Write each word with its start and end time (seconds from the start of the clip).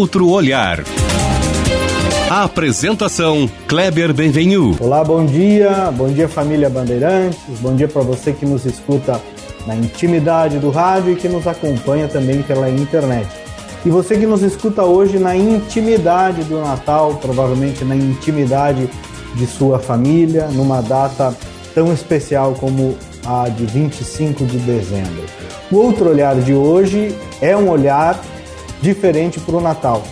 outro 0.00 0.30
olhar. 0.30 0.82
A 2.30 2.44
apresentação 2.44 3.46
Kleber 3.68 4.14
Benvenu. 4.14 4.74
Olá, 4.80 5.04
bom 5.04 5.26
dia. 5.26 5.92
Bom 5.94 6.08
dia 6.08 6.26
família 6.26 6.70
Bandeirantes. 6.70 7.38
Bom 7.60 7.76
dia 7.76 7.86
para 7.86 8.00
você 8.00 8.32
que 8.32 8.46
nos 8.46 8.64
escuta 8.64 9.20
na 9.66 9.76
intimidade 9.76 10.58
do 10.58 10.70
rádio 10.70 11.12
e 11.12 11.16
que 11.16 11.28
nos 11.28 11.46
acompanha 11.46 12.08
também 12.08 12.40
pela 12.40 12.70
internet. 12.70 13.28
E 13.84 13.90
você 13.90 14.16
que 14.16 14.24
nos 14.24 14.42
escuta 14.42 14.84
hoje 14.84 15.18
na 15.18 15.36
intimidade 15.36 16.44
do 16.44 16.58
Natal, 16.62 17.18
provavelmente 17.20 17.84
na 17.84 17.94
intimidade 17.94 18.88
de 19.34 19.46
sua 19.46 19.78
família, 19.78 20.46
numa 20.46 20.80
data 20.80 21.36
tão 21.74 21.92
especial 21.92 22.54
como 22.58 22.96
a 23.26 23.50
de 23.50 23.66
25 23.66 24.46
de 24.46 24.56
dezembro. 24.60 25.24
O 25.70 25.76
outro 25.76 26.08
olhar 26.08 26.36
de 26.36 26.54
hoje 26.54 27.14
é 27.42 27.54
um 27.54 27.68
olhar 27.68 28.18
diferente 28.80 29.38
para 29.40 29.56
o 29.56 29.60
Natal. 29.60 30.02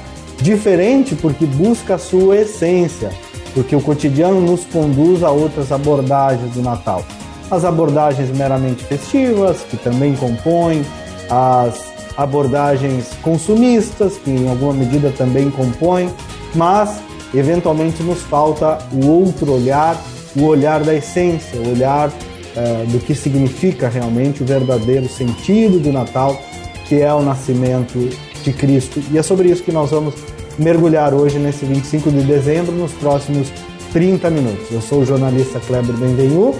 Diferente 0.40 1.14
porque 1.16 1.46
busca 1.46 1.96
a 1.96 1.98
sua 1.98 2.36
essência, 2.36 3.10
porque 3.54 3.74
o 3.74 3.80
cotidiano 3.80 4.40
nos 4.40 4.64
conduz 4.66 5.22
a 5.22 5.30
outras 5.30 5.72
abordagens 5.72 6.52
do 6.54 6.62
Natal. 6.62 7.04
As 7.50 7.64
abordagens 7.64 8.30
meramente 8.36 8.84
festivas, 8.84 9.62
que 9.68 9.76
também 9.76 10.14
compõem, 10.14 10.84
as 11.30 11.88
abordagens 12.16 13.10
consumistas, 13.22 14.16
que 14.18 14.30
em 14.30 14.48
alguma 14.48 14.72
medida 14.72 15.12
também 15.16 15.50
compõem, 15.50 16.10
mas 16.54 17.00
eventualmente 17.34 18.02
nos 18.02 18.22
falta 18.22 18.78
o 18.92 19.06
outro 19.06 19.52
olhar, 19.52 19.96
o 20.36 20.44
olhar 20.44 20.82
da 20.82 20.94
essência, 20.94 21.60
o 21.60 21.70
olhar 21.70 22.12
é, 22.56 22.84
do 22.86 22.98
que 22.98 23.14
significa 23.14 23.88
realmente 23.88 24.42
o 24.42 24.46
verdadeiro 24.46 25.08
sentido 25.08 25.78
do 25.78 25.92
Natal, 25.92 26.40
que 26.86 27.00
é 27.00 27.12
o 27.12 27.22
nascimento 27.22 28.08
de 28.42 28.52
Cristo. 28.52 29.02
E 29.10 29.18
é 29.18 29.22
sobre 29.22 29.48
isso 29.48 29.62
que 29.62 29.72
nós 29.72 29.90
vamos 29.90 30.14
mergulhar 30.58 31.14
hoje, 31.14 31.38
nesse 31.38 31.64
25 31.64 32.10
de 32.10 32.22
dezembro, 32.22 32.72
nos 32.72 32.92
próximos 32.92 33.52
30 33.92 34.30
minutos. 34.30 34.70
Eu 34.70 34.80
sou 34.80 35.00
o 35.00 35.04
jornalista 35.04 35.60
Kleber 35.60 35.96
Benvenu 35.96 36.54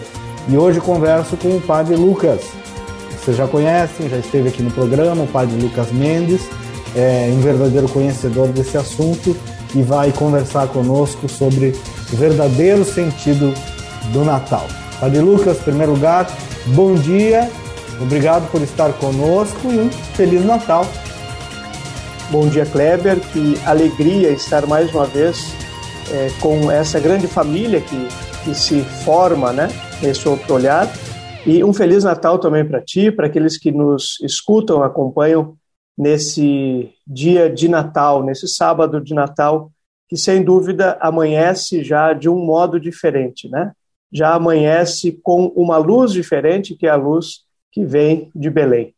e 0.48 0.56
hoje 0.56 0.80
converso 0.80 1.36
com 1.36 1.56
o 1.56 1.60
padre 1.60 1.96
Lucas. 1.96 2.40
Vocês 3.18 3.36
já 3.36 3.46
conhecem, 3.46 4.08
já 4.08 4.16
esteve 4.16 4.48
aqui 4.48 4.62
no 4.62 4.70
programa, 4.70 5.24
o 5.24 5.26
padre 5.26 5.60
Lucas 5.60 5.92
Mendes, 5.92 6.40
é 6.96 7.30
um 7.32 7.40
verdadeiro 7.40 7.88
conhecedor 7.88 8.48
desse 8.48 8.76
assunto 8.78 9.36
e 9.74 9.82
vai 9.82 10.12
conversar 10.12 10.68
conosco 10.68 11.28
sobre 11.28 11.74
o 12.12 12.16
verdadeiro 12.16 12.84
sentido 12.84 13.52
do 14.12 14.24
Natal. 14.24 14.66
Padre 14.98 15.20
Lucas, 15.20 15.58
em 15.58 15.62
primeiro 15.62 15.92
lugar, 15.92 16.26
bom 16.68 16.94
dia, 16.94 17.50
obrigado 18.00 18.50
por 18.50 18.62
estar 18.62 18.92
conosco 18.94 19.70
e 19.70 19.78
um 19.78 19.90
Feliz 20.14 20.44
Natal. 20.44 20.86
Bom 22.30 22.46
dia, 22.46 22.66
Kleber, 22.66 23.18
que 23.32 23.54
alegria 23.64 24.30
estar 24.30 24.66
mais 24.66 24.94
uma 24.94 25.06
vez 25.06 25.54
é, 26.12 26.28
com 26.42 26.70
essa 26.70 27.00
grande 27.00 27.26
família 27.26 27.80
que, 27.80 28.08
que 28.44 28.54
se 28.54 28.82
forma, 28.82 29.50
né, 29.50 29.68
nesse 30.02 30.28
outro 30.28 30.54
olhar. 30.54 30.86
E 31.46 31.64
um 31.64 31.72
Feliz 31.72 32.04
Natal 32.04 32.38
também 32.38 32.66
para 32.66 32.82
ti, 32.82 33.10
para 33.10 33.28
aqueles 33.28 33.56
que 33.56 33.72
nos 33.72 34.20
escutam, 34.22 34.82
acompanham 34.82 35.56
nesse 35.96 36.90
dia 37.06 37.48
de 37.48 37.66
Natal, 37.66 38.22
nesse 38.22 38.46
sábado 38.46 39.00
de 39.00 39.14
Natal, 39.14 39.72
que 40.06 40.16
sem 40.16 40.42
dúvida 40.42 40.98
amanhece 41.00 41.82
já 41.82 42.12
de 42.12 42.28
um 42.28 42.44
modo 42.44 42.78
diferente, 42.78 43.48
né? 43.48 43.72
já 44.12 44.34
amanhece 44.34 45.18
com 45.22 45.46
uma 45.56 45.76
luz 45.78 46.12
diferente, 46.12 46.74
que 46.74 46.86
é 46.86 46.90
a 46.90 46.96
luz 46.96 47.44
que 47.72 47.84
vem 47.84 48.30
de 48.34 48.50
Belém. 48.50 48.94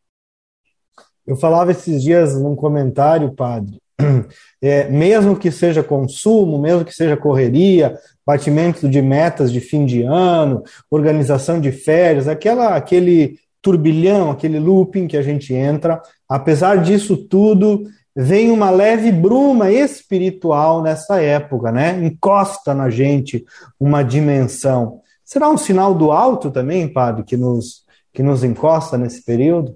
Eu 1.25 1.35
falava 1.35 1.71
esses 1.71 2.01
dias 2.01 2.39
num 2.39 2.55
comentário, 2.55 3.33
padre, 3.33 3.79
é, 4.61 4.89
mesmo 4.89 5.35
que 5.35 5.51
seja 5.51 5.83
consumo, 5.83 6.59
mesmo 6.59 6.85
que 6.85 6.93
seja 6.93 7.15
correria, 7.15 7.97
batimento 8.25 8.87
de 8.89 9.01
metas 9.01 9.51
de 9.51 9.59
fim 9.59 9.85
de 9.85 10.03
ano, 10.03 10.63
organização 10.89 11.59
de 11.59 11.71
férias, 11.71 12.27
aquela, 12.27 12.75
aquele 12.75 13.39
turbilhão, 13.61 14.31
aquele 14.31 14.59
looping 14.59 15.07
que 15.07 15.17
a 15.17 15.21
gente 15.21 15.53
entra, 15.53 16.01
apesar 16.27 16.81
disso 16.81 17.15
tudo, 17.15 17.83
vem 18.15 18.51
uma 18.51 18.69
leve 18.69 19.11
bruma 19.11 19.71
espiritual 19.71 20.81
nessa 20.81 21.21
época, 21.21 21.71
né? 21.71 22.03
Encosta 22.03 22.73
na 22.73 22.89
gente 22.89 23.45
uma 23.79 24.03
dimensão. 24.03 25.01
Será 25.23 25.49
um 25.49 25.57
sinal 25.57 25.93
do 25.93 26.11
alto 26.11 26.51
também, 26.51 26.87
padre, 26.91 27.23
que 27.23 27.37
nos, 27.37 27.85
que 28.13 28.23
nos 28.23 28.43
encosta 28.43 28.97
nesse 28.97 29.23
período? 29.23 29.75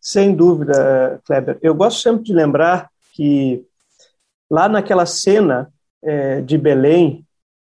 Sem 0.00 0.34
dúvida, 0.34 1.20
Kleber. 1.24 1.58
Eu 1.62 1.74
gosto 1.74 2.00
sempre 2.00 2.24
de 2.24 2.32
lembrar 2.32 2.88
que 3.12 3.64
lá 4.50 4.68
naquela 4.68 5.06
cena 5.06 5.72
é, 6.02 6.40
de 6.40 6.56
Belém, 6.56 7.24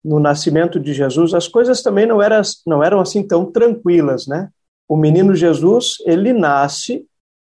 no 0.04 0.18
nascimento 0.18 0.78
de 0.78 0.92
Jesus, 0.94 1.34
as 1.34 1.48
coisas 1.48 1.82
também 1.82 2.06
não 2.06 2.22
eram, 2.22 2.40
não 2.66 2.82
eram 2.82 3.00
assim 3.00 3.26
tão 3.26 3.50
tranquilas, 3.50 4.26
né? 4.26 4.48
O 4.88 4.96
menino 4.96 5.34
Jesus, 5.34 5.96
ele 6.06 6.32
nasce 6.32 7.06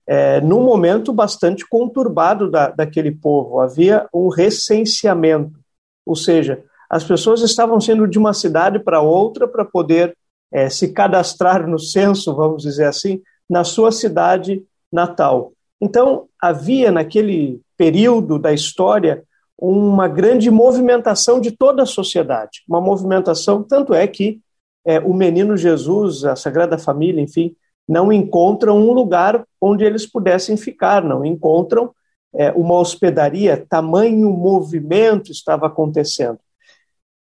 é, 0.06 0.40
num 0.40 0.62
momento 0.62 1.12
bastante 1.12 1.66
conturbado 1.68 2.50
da, 2.50 2.70
daquele 2.70 3.12
povo. 3.12 3.60
Havia 3.60 4.08
um 4.12 4.28
recenseamento, 4.28 5.58
ou 6.04 6.16
seja, 6.16 6.62
as 6.88 7.04
pessoas 7.04 7.42
estavam 7.42 7.80
sendo 7.80 8.08
de 8.08 8.18
uma 8.18 8.34
cidade 8.34 8.80
para 8.80 9.00
outra 9.00 9.46
para 9.46 9.64
poder 9.64 10.16
é, 10.52 10.68
se 10.68 10.92
cadastrar 10.92 11.66
no 11.68 11.78
censo, 11.78 12.34
vamos 12.34 12.62
dizer 12.62 12.86
assim, 12.86 13.22
na 13.50 13.64
sua 13.64 13.90
cidade 13.90 14.64
natal. 14.92 15.52
Então, 15.80 16.28
havia 16.40 16.92
naquele 16.92 17.60
período 17.76 18.38
da 18.38 18.52
história 18.52 19.24
uma 19.58 20.06
grande 20.06 20.50
movimentação 20.50 21.40
de 21.40 21.50
toda 21.50 21.82
a 21.82 21.86
sociedade, 21.86 22.62
uma 22.68 22.80
movimentação, 22.80 23.62
tanto 23.62 23.92
é 23.92 24.06
que 24.06 24.40
é, 24.86 25.00
o 25.00 25.12
menino 25.12 25.56
Jesus, 25.56 26.24
a 26.24 26.36
Sagrada 26.36 26.78
Família, 26.78 27.20
enfim, 27.20 27.54
não 27.86 28.12
encontram 28.12 28.78
um 28.78 28.92
lugar 28.92 29.44
onde 29.60 29.84
eles 29.84 30.06
pudessem 30.06 30.56
ficar, 30.56 31.02
não 31.02 31.24
encontram 31.24 31.92
é, 32.32 32.52
uma 32.52 32.74
hospedaria, 32.76 33.66
tamanho 33.68 34.30
movimento 34.30 35.32
estava 35.32 35.66
acontecendo. 35.66 36.38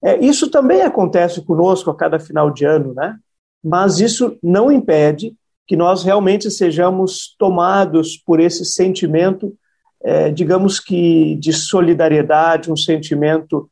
É, 0.03 0.17
isso 0.23 0.49
também 0.49 0.81
acontece 0.81 1.41
conosco 1.43 1.89
a 1.89 1.95
cada 1.95 2.19
final 2.19 2.49
de 2.49 2.65
ano, 2.65 2.93
né? 2.93 3.17
Mas 3.63 3.99
isso 3.99 4.37
não 4.41 4.71
impede 4.71 5.35
que 5.67 5.75
nós 5.75 6.03
realmente 6.03 6.49
sejamos 6.51 7.35
tomados 7.37 8.17
por 8.17 8.39
esse 8.39 8.63
sentimento, 8.65 9.53
é, 10.03 10.29
digamos 10.29 10.79
que 10.79 11.35
de 11.35 11.51
solidariedade, 11.51 12.71
um 12.71 12.77
sentimento 12.77 13.69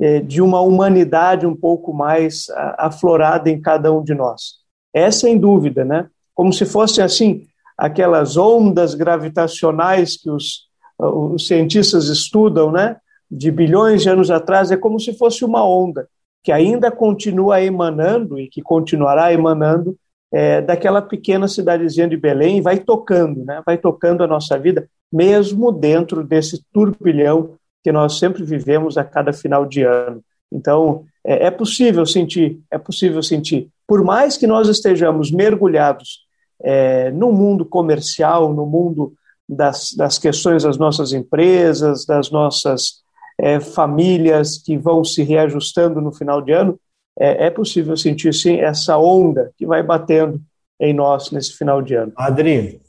é, 0.00 0.20
de 0.20 0.40
uma 0.40 0.60
humanidade 0.60 1.46
um 1.46 1.54
pouco 1.54 1.92
mais 1.92 2.46
aflorada 2.78 3.50
em 3.50 3.60
cada 3.60 3.92
um 3.92 4.02
de 4.02 4.14
nós. 4.14 4.54
É 4.92 5.10
sem 5.10 5.38
dúvida, 5.38 5.84
né? 5.84 6.08
Como 6.34 6.52
se 6.52 6.64
fossem 6.64 7.04
assim 7.04 7.46
aquelas 7.76 8.36
ondas 8.36 8.94
gravitacionais 8.94 10.16
que 10.16 10.30
os, 10.30 10.68
os 10.98 11.46
cientistas 11.46 12.08
estudam, 12.08 12.72
né? 12.72 12.96
de 13.30 13.50
bilhões 13.50 14.02
de 14.02 14.08
anos 14.08 14.30
atrás 14.30 14.70
é 14.70 14.76
como 14.76 15.00
se 15.00 15.12
fosse 15.14 15.44
uma 15.44 15.66
onda 15.66 16.08
que 16.42 16.52
ainda 16.52 16.90
continua 16.90 17.60
emanando 17.62 18.38
e 18.38 18.48
que 18.48 18.62
continuará 18.62 19.32
emanando 19.32 19.96
é, 20.34 20.60
daquela 20.60 21.00
pequena 21.00 21.46
cidadezinha 21.46 22.08
de 22.08 22.16
Belém 22.16 22.58
e 22.58 22.60
vai 22.60 22.78
tocando, 22.78 23.44
né? 23.44 23.62
vai 23.64 23.78
tocando 23.78 24.24
a 24.24 24.26
nossa 24.26 24.58
vida, 24.58 24.88
mesmo 25.12 25.70
dentro 25.70 26.24
desse 26.24 26.60
turbilhão 26.72 27.54
que 27.84 27.92
nós 27.92 28.18
sempre 28.18 28.42
vivemos 28.42 28.98
a 28.98 29.04
cada 29.04 29.32
final 29.32 29.64
de 29.64 29.82
ano. 29.82 30.20
Então, 30.52 31.04
é, 31.24 31.46
é 31.46 31.50
possível 31.52 32.04
sentir, 32.04 32.58
é 32.68 32.76
possível 32.76 33.22
sentir. 33.22 33.68
Por 33.86 34.02
mais 34.02 34.36
que 34.36 34.46
nós 34.46 34.68
estejamos 34.68 35.30
mergulhados 35.30 36.24
é, 36.60 37.12
no 37.12 37.30
mundo 37.30 37.64
comercial, 37.64 38.52
no 38.52 38.66
mundo 38.66 39.12
das, 39.48 39.92
das 39.96 40.18
questões 40.18 40.64
das 40.64 40.76
nossas 40.76 41.12
empresas, 41.12 42.04
das 42.04 42.30
nossas 42.32 43.04
é, 43.38 43.60
famílias 43.60 44.58
que 44.58 44.76
vão 44.76 45.04
se 45.04 45.22
reajustando 45.22 46.00
no 46.00 46.12
final 46.12 46.42
de 46.42 46.50
ano, 46.50 46.76
é, 47.18 47.46
é, 47.46 47.50
possível 47.50 47.96
sentir 47.96 48.34
sim 48.34 48.56
essa 48.56 48.98
onda 48.98 49.52
que 49.56 49.66
vai 49.66 49.82
batendo 49.82 50.40
em 50.80 50.92
nós 50.92 51.30
nesse 51.30 51.52
final 51.56 51.80
de 51.80 51.94
ano. 51.94 52.12
Adri, 52.16 52.80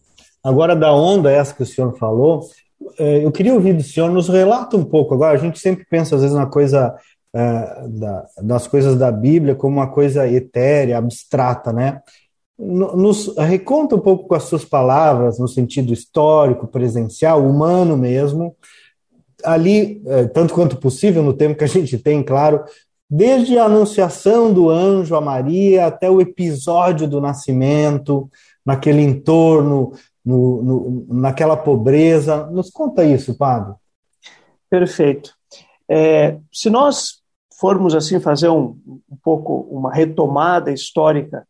agora 0.44 0.76
da 0.76 0.94
onda 0.94 1.32
essa 1.32 1.54
que 1.54 1.64
o 1.64 1.66
senhor 1.66 1.96
falou, 1.98 2.42
é, 3.00 3.24
eu 3.24 3.32
queria 3.32 3.54
ouvir 3.54 3.74
do 3.74 3.84
senhor, 3.84 4.12
nos 4.12 4.28
relata 4.28 4.76
um 4.76 4.84
pouco. 4.84 5.14
Agora, 5.14 5.34
a 5.34 5.42
gente 5.42 5.60
sempre 5.60 5.86
pensa, 5.90 6.16
às 6.16 6.22
vezes, 6.22 6.36
na 6.36 6.46
coisa 6.46 6.96
é, 7.34 7.88
da, 7.90 8.26
das 8.42 8.68
coisas 8.68 8.98
da 8.98 9.12
Bíblia 9.12 9.56
como 9.56 9.78
uma 9.78 9.92
coisa 9.92 10.28
etérea, 10.28 10.98
abstrata, 10.98 11.72
né? 11.72 12.02
Nos 12.58 13.36
reconta 13.38 13.96
um 13.96 14.00
pouco 14.00 14.28
com 14.28 14.36
as 14.36 14.44
suas 14.44 14.64
palavras, 14.64 15.38
no 15.38 15.48
sentido 15.48 15.92
histórico, 15.92 16.68
presencial, 16.68 17.46
humano 17.46 17.98
mesmo, 17.98 18.56
ali, 19.44 20.02
é, 20.08 20.26
tanto 20.26 20.54
quanto 20.54 20.78
possível, 20.78 21.22
no 21.22 21.34
tempo 21.34 21.58
que 21.58 21.66
a 21.66 21.68
gente 21.68 21.98
tem, 21.98 22.24
claro, 22.24 22.64
desde 23.10 23.58
a 23.58 23.66
anunciação 23.66 24.52
do 24.54 24.70
anjo 24.70 25.16
a 25.16 25.22
Maria 25.22 25.86
até 25.86 26.10
o 26.10 26.20
episódio 26.20 27.08
do 27.08 27.22
nascimento, 27.22 28.30
naquele 28.66 29.02
entorno 29.02 29.94
no, 30.26 30.64
no, 30.64 31.06
naquela 31.10 31.56
pobreza. 31.56 32.48
Nos 32.48 32.70
conta 32.70 33.04
isso, 33.04 33.38
padre. 33.38 33.76
Perfeito. 34.70 35.34
É, 35.88 36.40
se 36.52 36.70
nós 36.70 37.22
formos 37.60 37.94
assim 37.96 38.20
fazer 38.20 38.50
um, 38.50 38.78
um 39.10 39.18
pouco 39.24 39.68
uma 39.72 39.94
retomada 39.94 40.72
histórica 40.72 41.48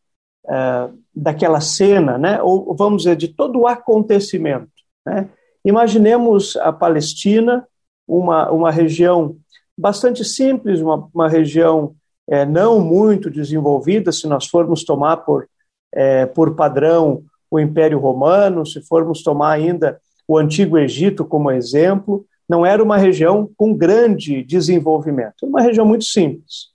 é, 0.48 0.90
daquela 1.16 1.62
cena, 1.62 2.18
né, 2.18 2.42
ou 2.42 2.76
vamos 2.76 3.04
dizer 3.04 3.16
de 3.16 3.30
todo 3.30 3.62
o 3.62 3.68
acontecimento, 3.68 4.70
né, 5.06 5.30
imaginemos 5.64 6.56
a 6.58 6.72
Palestina, 6.72 7.66
uma, 8.08 8.52
uma 8.52 8.70
região 8.70 9.36
bastante 9.78 10.24
simples, 10.24 10.82
uma, 10.82 11.10
uma 11.14 11.30
região 11.30 11.96
é, 12.28 12.46
não 12.46 12.80
muito 12.80 13.30
desenvolvida, 13.30 14.12
se 14.12 14.28
nós 14.28 14.48
formos 14.48 14.84
tomar 14.84 15.18
por, 15.18 15.48
é, 15.94 16.26
por 16.26 16.56
padrão 16.56 17.24
o 17.50 17.60
Império 17.60 18.00
Romano, 18.00 18.66
se 18.66 18.82
formos 18.82 19.22
tomar 19.22 19.52
ainda 19.52 20.00
o 20.28 20.38
Antigo 20.38 20.78
Egito 20.78 21.24
como 21.24 21.52
exemplo, 21.52 22.26
não 22.48 22.66
era 22.66 22.84
uma 22.84 22.98
região 22.98 23.50
com 23.56 23.74
grande 23.74 24.44
desenvolvimento, 24.44 25.46
uma 25.46 25.62
região 25.62 25.86
muito 25.86 26.06
simples. 26.06 26.70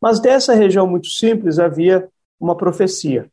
Mas 0.00 0.20
dessa 0.20 0.54
região 0.54 0.86
muito 0.86 1.08
simples 1.08 1.58
havia 1.58 2.08
uma 2.38 2.56
profecia, 2.56 3.30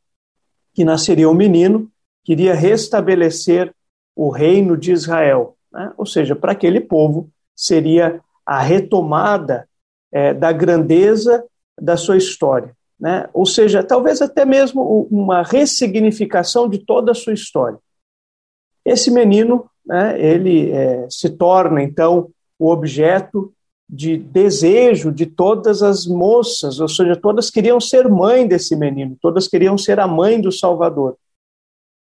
que 0.73 0.83
nasceria 0.83 1.29
um 1.29 1.33
menino, 1.33 1.89
que 2.23 2.31
iria 2.31 2.53
restabelecer 2.53 3.73
o 4.15 4.29
reino 4.29 4.77
de 4.77 4.91
Israel, 4.91 5.57
né? 5.71 5.91
ou 5.97 6.05
seja, 6.05 6.35
para 6.35 6.51
aquele 6.51 6.79
povo 6.79 7.29
seria 7.55 8.21
a 8.45 8.61
retomada 8.61 9.67
é, 10.11 10.33
da 10.33 10.51
grandeza 10.51 11.43
da 11.79 11.97
sua 11.97 12.17
história. 12.17 12.75
Né? 12.99 13.27
Ou 13.33 13.45
seja, 13.45 13.83
talvez 13.83 14.21
até 14.21 14.45
mesmo 14.45 15.07
uma 15.11 15.41
ressignificação 15.43 16.69
de 16.69 16.77
toda 16.77 17.11
a 17.11 17.15
sua 17.15 17.33
história. 17.33 17.77
Esse 18.85 19.11
menino, 19.11 19.69
né, 19.85 20.19
ele 20.21 20.71
é, 20.71 21.07
se 21.09 21.29
torna 21.29 21.81
então 21.83 22.29
o 22.57 22.69
objeto 22.69 23.53
de 23.89 24.17
desejo 24.17 25.11
de 25.11 25.25
todas 25.25 25.83
as 25.83 26.05
moças, 26.05 26.79
ou 26.79 26.87
seja, 26.87 27.15
todas 27.15 27.49
queriam 27.49 27.79
ser 27.79 28.07
mãe 28.07 28.47
desse 28.47 28.75
menino, 28.75 29.17
todas 29.21 29.47
queriam 29.47 29.77
ser 29.77 29.99
a 29.99 30.07
mãe 30.07 30.39
do 30.39 30.51
Salvador. 30.51 31.17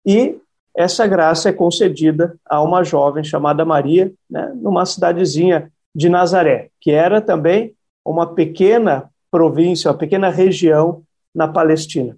E 0.05 0.37
essa 0.75 1.07
graça 1.07 1.49
é 1.49 1.53
concedida 1.53 2.35
a 2.45 2.61
uma 2.61 2.83
jovem 2.83 3.23
chamada 3.23 3.65
Maria, 3.65 4.13
né, 4.29 4.53
numa 4.55 4.85
cidadezinha 4.85 5.72
de 5.93 6.09
Nazaré, 6.09 6.69
que 6.79 6.91
era 6.91 7.21
também 7.21 7.73
uma 8.05 8.33
pequena 8.33 9.09
província, 9.31 9.91
uma 9.91 9.97
pequena 9.97 10.29
região 10.29 11.03
na 11.33 11.47
Palestina. 11.47 12.17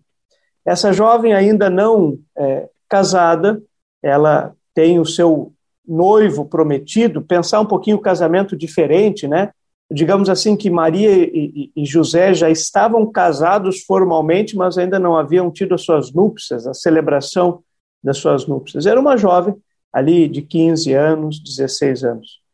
Essa 0.65 0.91
jovem 0.91 1.33
ainda 1.33 1.69
não 1.69 2.17
é, 2.37 2.67
casada, 2.89 3.61
ela 4.01 4.53
tem 4.73 4.99
o 4.99 5.05
seu 5.05 5.53
noivo 5.87 6.45
prometido, 6.45 7.21
pensar 7.21 7.61
um 7.61 7.65
pouquinho 7.65 7.97
o 7.97 8.01
casamento 8.01 8.57
diferente, 8.57 9.27
né? 9.27 9.51
Digamos 9.91 10.29
assim 10.29 10.57
que 10.57 10.69
Maria 10.69 11.11
e, 11.11 11.71
e, 11.75 11.83
e 11.83 11.85
José 11.85 12.33
já 12.33 12.49
estavam 12.49 13.05
casados 13.11 13.83
formalmente, 13.83 14.55
mas 14.55 14.77
ainda 14.79 14.97
não 14.97 15.15
haviam 15.15 15.51
tido 15.51 15.75
as 15.75 15.83
suas 15.83 16.11
núpcias, 16.11 16.65
a 16.65 16.73
celebração 16.73 17.61
das 18.03 18.17
suas 18.17 18.47
núpcias. 18.47 18.87
Era 18.87 18.99
uma 18.99 19.15
jovem 19.15 19.55
ali 19.93 20.27
de 20.27 20.41
15 20.41 20.91
anos, 20.93 21.39
16 21.39 22.03
anos. 22.03 22.44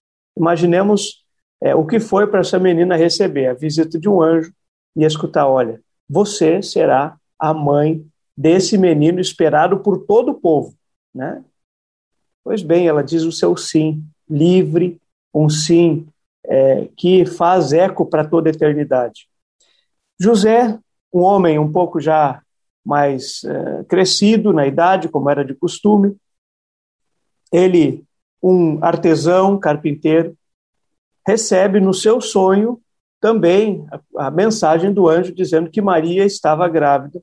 Imaginemos 0.41 1.23
é, 1.61 1.75
o 1.75 1.85
que 1.85 1.99
foi 1.99 2.25
para 2.25 2.39
essa 2.39 2.57
menina 2.57 2.95
receber 2.95 3.45
a 3.45 3.53
visita 3.53 3.99
de 3.99 4.09
um 4.09 4.19
anjo 4.19 4.51
e 4.95 5.05
escutar: 5.05 5.47
olha, 5.47 5.79
você 6.09 6.63
será 6.63 7.15
a 7.37 7.53
mãe 7.53 8.03
desse 8.35 8.75
menino 8.75 9.19
esperado 9.19 9.81
por 9.81 9.99
todo 9.99 10.31
o 10.31 10.33
povo, 10.33 10.73
né? 11.13 11.43
Pois 12.43 12.63
bem, 12.63 12.87
ela 12.87 13.03
diz 13.03 13.21
o 13.21 13.31
seu 13.31 13.55
sim, 13.55 14.03
livre, 14.27 14.99
um 15.31 15.47
sim 15.47 16.07
é, 16.43 16.89
que 16.97 17.23
faz 17.23 17.71
eco 17.71 18.03
para 18.03 18.27
toda 18.27 18.49
a 18.49 18.53
eternidade. 18.53 19.27
José, 20.19 20.79
um 21.13 21.21
homem 21.21 21.59
um 21.59 21.71
pouco 21.71 21.99
já 21.99 22.41
mais 22.83 23.43
é, 23.43 23.83
crescido 23.83 24.51
na 24.51 24.65
idade, 24.65 25.07
como 25.07 25.29
era 25.29 25.45
de 25.45 25.53
costume, 25.53 26.17
ele, 27.51 28.03
um 28.41 28.83
artesão, 28.83 29.59
carpinteiro, 29.59 30.35
recebe 31.25 31.79
no 31.79 31.93
seu 31.93 32.19
sonho 32.19 32.79
também 33.19 33.85
a, 33.91 34.27
a 34.27 34.31
mensagem 34.31 34.91
do 34.91 35.07
anjo 35.07 35.33
dizendo 35.33 35.69
que 35.69 35.81
Maria 35.81 36.25
estava 36.25 36.67
grávida 36.67 37.21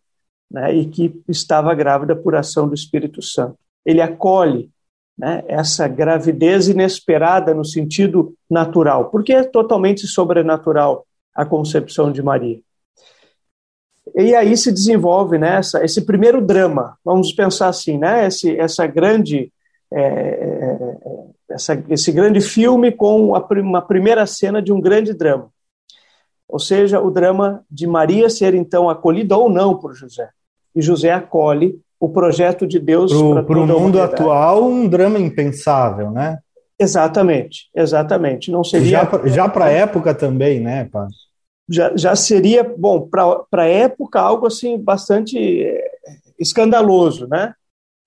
né, 0.50 0.74
e 0.74 0.86
que 0.86 1.20
estava 1.28 1.74
grávida 1.74 2.14
por 2.14 2.34
ação 2.34 2.68
do 2.68 2.74
Espírito 2.74 3.20
Santo. 3.20 3.58
Ele 3.84 4.00
acolhe 4.00 4.70
né, 5.18 5.42
essa 5.48 5.88
gravidez 5.88 6.68
inesperada 6.68 7.52
no 7.52 7.64
sentido 7.64 8.34
natural, 8.48 9.10
porque 9.10 9.32
é 9.32 9.42
totalmente 9.42 10.06
sobrenatural 10.06 11.04
a 11.34 11.44
concepção 11.44 12.12
de 12.12 12.22
Maria. 12.22 12.60
E 14.14 14.34
aí 14.34 14.56
se 14.56 14.72
desenvolve 14.72 15.36
né, 15.36 15.56
essa, 15.56 15.84
esse 15.84 16.02
primeiro 16.02 16.40
drama, 16.40 16.96
vamos 17.04 17.32
pensar 17.32 17.68
assim, 17.68 17.98
né, 17.98 18.26
esse, 18.26 18.56
essa 18.58 18.86
grande 18.86 19.52
é, 19.92 20.00
é, 20.00 20.98
essa, 21.50 21.82
esse 21.88 22.12
grande 22.12 22.40
filme 22.40 22.92
com 22.92 23.34
a, 23.34 23.46
uma 23.60 23.82
primeira 23.82 24.26
cena 24.26 24.60
de 24.60 24.72
um 24.72 24.80
grande 24.80 25.14
drama. 25.14 25.50
Ou 26.48 26.58
seja, 26.58 27.00
o 27.00 27.10
drama 27.10 27.62
de 27.70 27.86
Maria 27.86 28.30
ser 28.30 28.54
então 28.54 28.88
acolhida 28.88 29.36
ou 29.36 29.50
não 29.50 29.76
por 29.76 29.94
José. 29.94 30.28
E 30.74 30.80
José 30.80 31.12
acolhe 31.12 31.78
o 32.00 32.08
projeto 32.08 32.66
de 32.66 32.78
Deus 32.78 33.12
para 33.12 33.58
o 33.58 33.66
mundo 33.66 34.00
atual, 34.00 34.64
um 34.64 34.88
drama 34.88 35.18
impensável, 35.18 36.10
né? 36.10 36.38
Exatamente, 36.78 37.68
exatamente. 37.74 38.50
Não 38.52 38.62
seria 38.62 39.00
já, 39.00 39.26
já 39.26 39.48
para 39.48 39.64
a 39.66 39.70
época 39.70 40.14
também, 40.14 40.60
né, 40.60 40.84
pai? 40.84 41.08
Já, 41.68 41.94
já 41.96 42.16
seria 42.16 42.62
bom 42.62 43.00
para 43.00 43.44
a 43.52 43.66
época 43.66 44.20
algo 44.20 44.46
assim 44.46 44.78
bastante 44.78 45.36
eh, 45.36 45.90
escandaloso, 46.38 47.26
né? 47.26 47.52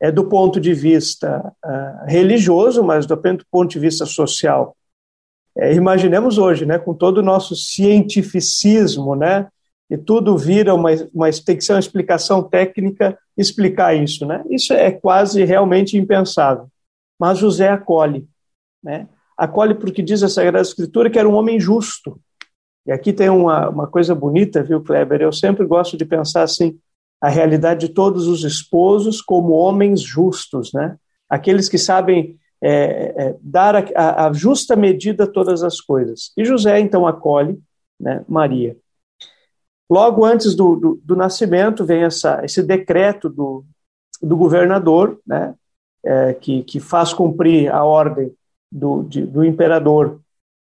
É, 0.01 0.11
do 0.11 0.25
ponto 0.25 0.59
de 0.59 0.73
vista 0.73 1.53
uh, 1.63 2.05
religioso, 2.07 2.83
mas 2.83 3.05
do 3.05 3.15
ponto 3.51 3.69
de 3.69 3.79
vista 3.79 4.03
social. 4.05 4.75
É, 5.55 5.73
imaginemos 5.73 6.39
hoje, 6.39 6.65
né, 6.65 6.79
com 6.79 6.93
todo 6.93 7.19
o 7.19 7.23
nosso 7.23 7.55
cientificismo, 7.55 9.15
né, 9.15 9.47
e 9.91 9.97
tudo 9.97 10.35
vira 10.37 10.73
uma, 10.73 10.89
uma, 11.13 11.29
tem 11.45 11.55
que 11.55 11.63
ser 11.63 11.73
uma 11.73 11.79
explicação 11.79 12.41
técnica 12.41 13.17
explicar 13.37 13.93
isso, 13.93 14.25
né? 14.25 14.41
Isso 14.49 14.73
é 14.73 14.89
quase 14.89 15.43
realmente 15.43 15.97
impensável. 15.97 16.67
Mas 17.19 17.37
José 17.37 17.67
acolhe, 17.67 18.25
né? 18.81 19.09
Acolhe 19.37 19.75
porque 19.75 20.01
diz 20.01 20.23
a 20.23 20.29
Sagrada 20.29 20.61
Escritura 20.61 21.09
que 21.09 21.19
era 21.19 21.27
um 21.27 21.33
homem 21.33 21.59
justo. 21.59 22.17
E 22.85 22.91
aqui 22.91 23.11
tem 23.11 23.29
uma, 23.29 23.67
uma 23.67 23.85
coisa 23.85 24.15
bonita, 24.15 24.63
viu, 24.63 24.81
Kleber? 24.81 25.21
Eu 25.21 25.33
sempre 25.33 25.65
gosto 25.65 25.97
de 25.97 26.05
pensar 26.05 26.43
assim, 26.43 26.79
a 27.21 27.29
realidade 27.29 27.87
de 27.87 27.93
todos 27.93 28.27
os 28.27 28.43
esposos 28.43 29.21
como 29.21 29.53
homens 29.53 30.01
justos, 30.01 30.73
né? 30.73 30.97
Aqueles 31.29 31.69
que 31.69 31.77
sabem 31.77 32.37
é, 32.61 32.73
é, 33.15 33.35
dar 33.41 33.75
a, 33.95 34.27
a, 34.27 34.33
justa 34.33 34.75
medida 34.75 35.23
a 35.25 35.27
todas 35.27 35.63
as 35.63 35.79
coisas. 35.79 36.31
E 36.35 36.43
José 36.43 36.79
então 36.79 37.07
acolhe 37.07 37.59
né, 37.99 38.25
Maria. 38.27 38.75
Logo 39.89 40.25
antes 40.25 40.55
do, 40.55 40.75
do, 40.75 41.01
do 41.03 41.15
nascimento 41.15 41.85
vem 41.85 42.03
essa, 42.03 42.43
esse 42.43 42.63
decreto 42.63 43.29
do, 43.29 43.63
do 44.21 44.35
governador, 44.35 45.19
né, 45.25 45.53
é, 46.03 46.33
que, 46.33 46.63
que 46.63 46.79
faz 46.79 47.13
cumprir 47.13 47.71
a 47.71 47.83
ordem 47.83 48.33
do, 48.71 49.03
de, 49.03 49.25
do 49.25 49.43
imperador 49.43 50.19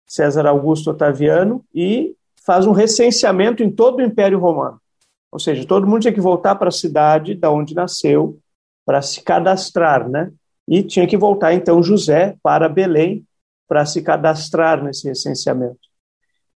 César 0.06 0.46
Augusto 0.46 0.90
Otaviano 0.90 1.64
e 1.74 2.14
faz 2.44 2.66
um 2.66 2.72
recenseamento 2.72 3.62
em 3.62 3.70
todo 3.70 3.98
o 3.98 4.02
Império 4.02 4.38
Romano. 4.38 4.80
Ou 5.30 5.38
seja, 5.38 5.66
todo 5.66 5.86
mundo 5.86 6.02
tinha 6.02 6.12
que 6.12 6.20
voltar 6.20 6.54
para 6.54 6.68
a 6.68 6.72
cidade 6.72 7.34
da 7.34 7.50
onde 7.50 7.74
nasceu 7.74 8.38
para 8.84 9.02
se 9.02 9.22
cadastrar, 9.22 10.08
né? 10.08 10.32
E 10.66 10.82
tinha 10.82 11.06
que 11.06 11.16
voltar 11.16 11.52
então 11.52 11.82
José 11.82 12.36
para 12.42 12.68
Belém 12.68 13.24
para 13.66 13.84
se 13.84 14.02
cadastrar 14.02 14.82
nesse 14.82 15.06
recenseamento. 15.06 15.78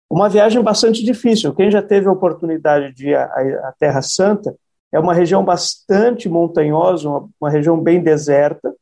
Uma 0.09 0.29
viagem 0.29 0.63
bastante 0.63 1.05
difícil. 1.05 1.55
Quem 1.55 1.71
já 1.71 1.83
teve 1.83 2.07
a 2.09 2.13
oportunidade 2.13 2.95
de 2.95 3.11
ir 3.11 3.17
à 3.17 3.75
Terra 3.79 4.03
Santa, 4.03 4.55
é 4.91 4.99
uma 4.99 5.15
região 5.15 5.43
bastante 5.43 6.29
montanhosa, 6.29 7.09
uma, 7.09 7.29
uma 7.41 7.51
região 7.51 7.81
bem 7.81 8.03
deserta. 8.03 8.75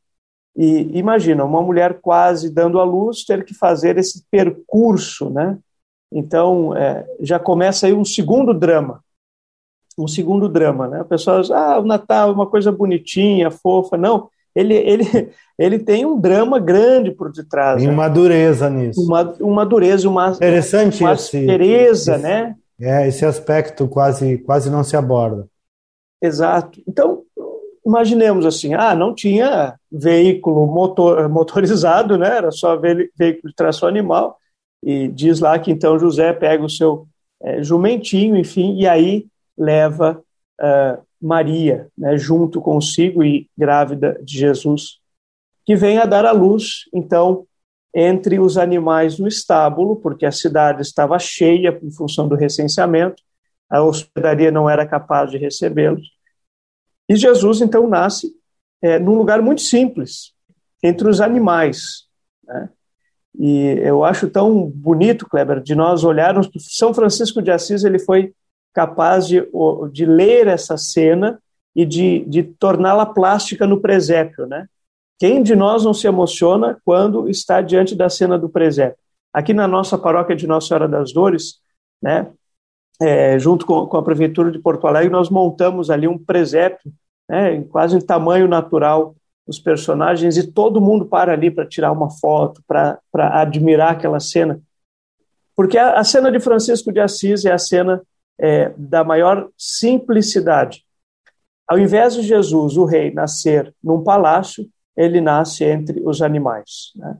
E 0.55 0.97
imagina, 0.97 1.45
uma 1.45 1.61
mulher 1.61 1.99
quase 2.01 2.49
dando 2.49 2.79
à 2.79 2.83
luz 2.83 3.23
ter 3.23 3.45
que 3.45 3.53
fazer 3.53 3.97
esse 3.97 4.25
percurso, 4.29 5.29
né? 5.29 5.57
Então, 6.11 6.75
é, 6.75 7.05
já 7.21 7.39
começa 7.39 7.87
aí 7.87 7.93
um 7.93 8.03
segundo 8.03 8.53
drama 8.53 9.01
um 10.03 10.07
segundo 10.07 10.49
drama, 10.49 10.87
né? 10.87 11.05
Diz, 11.09 11.27
ah, 11.51 11.79
o 11.79 11.85
Natal 11.85 12.29
é 12.29 12.33
uma 12.33 12.47
coisa 12.47 12.71
bonitinha, 12.71 13.51
fofa. 13.51 13.97
Não, 13.97 14.29
ele, 14.55 14.75
ele, 14.75 15.03
ele 15.57 15.79
tem 15.79 16.05
um 16.05 16.19
drama 16.19 16.59
grande 16.59 17.11
por 17.11 17.31
detrás. 17.31 17.77
Tem 17.77 17.87
né? 17.87 17.93
uma 17.93 18.09
dureza 18.09 18.69
nisso. 18.69 19.01
Uma, 19.01 19.33
uma 19.39 19.65
dureza, 19.65 20.09
uma, 20.09 20.29
Interessante 20.31 21.03
uma 21.03 21.13
esse, 21.13 21.37
aspereza, 21.37 22.15
esse, 22.15 22.23
né? 22.23 22.55
É, 22.79 23.07
esse 23.07 23.25
aspecto 23.25 23.87
quase, 23.87 24.37
quase 24.39 24.69
não 24.69 24.83
se 24.83 24.97
aborda. 24.97 25.47
Exato. 26.21 26.81
Então, 26.87 27.23
imaginemos 27.85 28.45
assim, 28.45 28.73
ah, 28.73 28.95
não 28.95 29.13
tinha 29.13 29.75
veículo 29.91 30.65
motor, 30.67 31.27
motorizado, 31.29 32.17
né? 32.17 32.37
Era 32.37 32.51
só 32.51 32.75
veículo 32.75 33.49
de 33.49 33.55
tração 33.55 33.87
animal. 33.87 34.37
E 34.83 35.07
diz 35.07 35.39
lá 35.39 35.59
que 35.59 35.71
então 35.71 35.99
José 35.99 36.33
pega 36.33 36.63
o 36.63 36.69
seu 36.69 37.07
é, 37.43 37.61
jumentinho, 37.63 38.35
enfim, 38.35 38.77
e 38.77 38.87
aí 38.87 39.27
leva 39.61 40.23
uh, 40.59 41.05
Maria, 41.21 41.87
né, 41.95 42.17
junto 42.17 42.59
consigo 42.59 43.23
e 43.23 43.47
grávida 43.55 44.19
de 44.23 44.39
Jesus, 44.39 44.99
que 45.63 45.75
vem 45.75 45.99
a 45.99 46.05
dar 46.05 46.25
à 46.25 46.31
luz, 46.31 46.89
então, 46.91 47.45
entre 47.93 48.39
os 48.39 48.57
animais 48.57 49.19
no 49.19 49.27
estábulo, 49.27 49.97
porque 49.97 50.25
a 50.25 50.31
cidade 50.31 50.81
estava 50.81 51.19
cheia 51.19 51.77
em 51.83 51.91
função 51.91 52.27
do 52.27 52.35
recenseamento, 52.35 53.21
a 53.69 53.83
hospedaria 53.83 54.51
não 54.51 54.69
era 54.69 54.85
capaz 54.85 55.29
de 55.29 55.37
recebê-los. 55.37 56.09
E 57.07 57.15
Jesus, 57.15 57.61
então, 57.61 57.87
nasce 57.87 58.33
é, 58.81 58.97
num 58.97 59.15
lugar 59.15 59.41
muito 59.41 59.61
simples, 59.61 60.33
entre 60.81 61.07
os 61.07 61.21
animais. 61.21 62.07
Né? 62.43 62.69
E 63.37 63.77
eu 63.83 64.03
acho 64.03 64.29
tão 64.29 64.65
bonito, 64.65 65.27
Kleber, 65.27 65.61
de 65.61 65.75
nós 65.75 66.03
olharmos 66.03 66.49
São 66.57 66.93
Francisco 66.93 67.41
de 67.41 67.51
Assis 67.51 67.83
ele 67.83 67.99
foi 67.99 68.33
capaz 68.73 69.27
de, 69.27 69.47
de 69.91 70.05
ler 70.05 70.47
essa 70.47 70.77
cena 70.77 71.39
e 71.75 71.85
de, 71.85 72.25
de 72.25 72.43
torná-la 72.43 73.05
plástica 73.05 73.65
no 73.65 73.79
presépio, 73.79 74.45
né? 74.45 74.67
Quem 75.19 75.43
de 75.43 75.55
nós 75.55 75.85
não 75.85 75.93
se 75.93 76.07
emociona 76.07 76.79
quando 76.83 77.29
está 77.29 77.61
diante 77.61 77.95
da 77.95 78.09
cena 78.09 78.39
do 78.39 78.49
presépio? 78.49 78.97
Aqui 79.31 79.53
na 79.53 79.67
nossa 79.67 79.97
paróquia 79.97 80.35
de 80.35 80.47
Nossa 80.47 80.69
Senhora 80.69 80.87
das 80.87 81.13
Dores, 81.13 81.59
né, 82.01 82.27
é, 82.99 83.37
junto 83.37 83.65
com, 83.65 83.85
com, 83.85 83.97
a 83.97 84.03
Prefeitura 84.03 84.51
de 84.51 84.59
Porto 84.59 84.87
Alegre, 84.87 85.11
nós 85.11 85.29
montamos 85.29 85.89
ali 85.89 86.07
um 86.07 86.17
presépio, 86.17 86.91
né, 87.29 87.61
quase 87.69 87.95
em 87.95 88.01
tamanho 88.01 88.47
natural, 88.47 89.15
os 89.47 89.59
personagens, 89.59 90.37
e 90.37 90.51
todo 90.51 90.81
mundo 90.81 91.05
para 91.05 91.33
ali 91.33 91.51
para 91.51 91.67
tirar 91.67 91.91
uma 91.91 92.09
foto, 92.09 92.61
para 92.67 92.99
admirar 93.15 93.91
aquela 93.91 94.19
cena. 94.19 94.59
Porque 95.55 95.77
a, 95.77 95.99
a, 95.99 96.03
cena 96.03 96.31
de 96.31 96.39
Francisco 96.39 96.91
de 96.91 96.99
Assis 96.99 97.45
é 97.45 97.51
a 97.51 97.57
cena 97.57 98.01
é, 98.39 98.73
da 98.77 99.03
maior 99.03 99.49
simplicidade. 99.57 100.83
Ao 101.67 101.79
invés 101.79 102.15
de 102.15 102.23
Jesus, 102.23 102.75
o 102.77 102.85
rei, 102.85 103.11
nascer 103.11 103.73
num 103.83 104.03
palácio, 104.03 104.67
ele 104.95 105.21
nasce 105.21 105.63
entre 105.63 106.01
os 106.03 106.21
animais. 106.21 106.91
Né? 106.95 107.17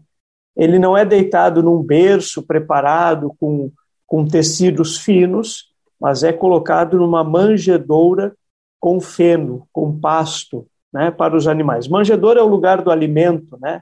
Ele 0.55 0.77
não 0.77 0.97
é 0.97 1.05
deitado 1.05 1.63
num 1.63 1.81
berço 1.81 2.43
preparado 2.43 3.33
com, 3.39 3.71
com 4.05 4.27
tecidos 4.27 4.97
finos, 4.97 5.71
mas 5.99 6.23
é 6.23 6.33
colocado 6.33 6.97
numa 6.97 7.23
manjedoura 7.23 8.35
com 8.79 8.99
feno, 8.99 9.67
com 9.71 9.97
pasto, 9.97 10.67
né, 10.91 11.11
para 11.11 11.35
os 11.35 11.47
animais. 11.47 11.87
Manjedoura 11.87 12.39
é 12.39 12.43
o 12.43 12.47
lugar 12.47 12.81
do 12.81 12.91
alimento, 12.91 13.57
né? 13.61 13.81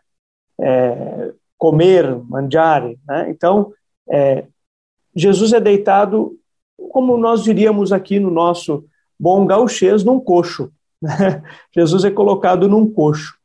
É, 0.59 1.33
comer, 1.57 2.15
mangiare. 2.23 2.99
Né? 3.07 3.29
Então, 3.29 3.73
é, 4.09 4.45
Jesus 5.15 5.53
é 5.53 5.59
deitado, 5.59 6.37
como 6.89 7.17
nós 7.17 7.43
diríamos 7.43 7.91
aqui 7.91 8.19
no 8.19 8.31
nosso 8.31 8.85
bom 9.19 9.45
gauchês, 9.45 10.03
num 10.03 10.19
coxo. 10.19 10.71
Né? 11.01 11.41
Jesus 11.73 12.03
é 12.03 12.11
colocado 12.11 12.67
num 12.67 12.91
coxo. 12.91 13.37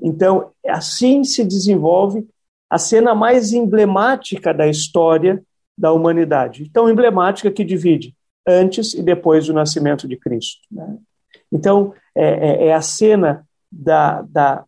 Então, 0.00 0.50
assim 0.66 1.24
se 1.24 1.44
desenvolve 1.44 2.26
a 2.68 2.78
cena 2.78 3.14
mais 3.14 3.52
emblemática 3.52 4.52
da 4.52 4.66
história 4.66 5.42
da 5.76 5.92
humanidade. 5.92 6.70
Tão 6.70 6.88
emblemática 6.88 7.50
que 7.50 7.64
divide 7.64 8.14
antes 8.46 8.94
e 8.94 9.02
depois 9.02 9.46
do 9.46 9.52
nascimento 9.52 10.08
de 10.08 10.16
Cristo. 10.16 10.60
Né? 10.70 10.98
Então, 11.52 11.94
é, 12.14 12.24
é, 12.24 12.66
é, 12.68 12.74
a 12.74 12.80
cena 12.80 13.46
da, 13.70 14.22
da 14.22 14.64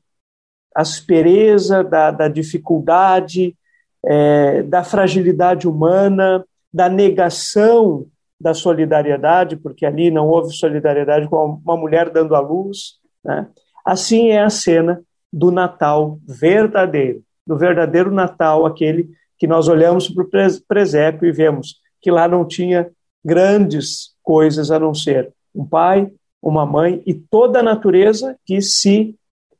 aspereza, 0.75 1.83
da, 1.83 2.11
da 2.11 2.29
dificuldade, 2.29 3.57
é, 4.05 4.63
da 4.63 4.85
fragilidade 4.85 5.67
humana, 5.67 6.45
da 6.73 6.89
negação 6.89 8.07
da 8.45 8.53
solidariedade, 8.53 9.57
porque 9.57 9.87
ali 9.87 10.11
não 10.11 10.29
houve 10.29 10.55
solidariedade 10.55 11.27
com 11.29 11.63
uma 11.65 11.79
mulher 11.79 12.11
dando 12.11 12.37
à 12.37 12.41
luz. 12.41 12.99
Né? 13.25 13.49
Assim 13.83 14.29
é 14.29 14.43
a 14.43 14.51
cena 14.51 15.01
do 15.33 15.51
Natal 15.51 16.19
verdadeiro, 16.29 17.23
do 17.47 17.57
verdadeiro 17.57 18.13
Natal, 18.13 18.67
aquele 18.67 19.09
que 19.39 19.47
nós 19.47 19.67
olhamos 19.67 20.11
para 20.11 20.25
o 20.25 20.29
presépio 20.69 21.27
e 21.27 21.33
vemos 21.33 21.81
que 22.03 22.11
lá 22.11 22.29
não 22.29 22.47
tinha 22.47 22.91
grandes 23.25 24.15
coisas 24.23 24.71
a 24.71 24.79
não 24.79 24.93
ser 24.93 25.33
um 25.55 25.65
pai, 25.65 26.13
uma 26.43 26.67
mãe 26.67 27.03
e 27.07 27.15
toda 27.15 27.61
a 27.61 27.63
natureza 27.63 28.37
que 28.45 28.61
se, 28.61 29.17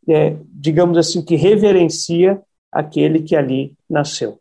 é, 0.07 0.37
digamos 0.53 0.99
assim, 0.99 1.25
que 1.25 1.37
reverencia 1.37 2.39
aquele 2.71 3.23
que 3.23 3.35
ali 3.35 3.73
nasceu. 3.89 4.39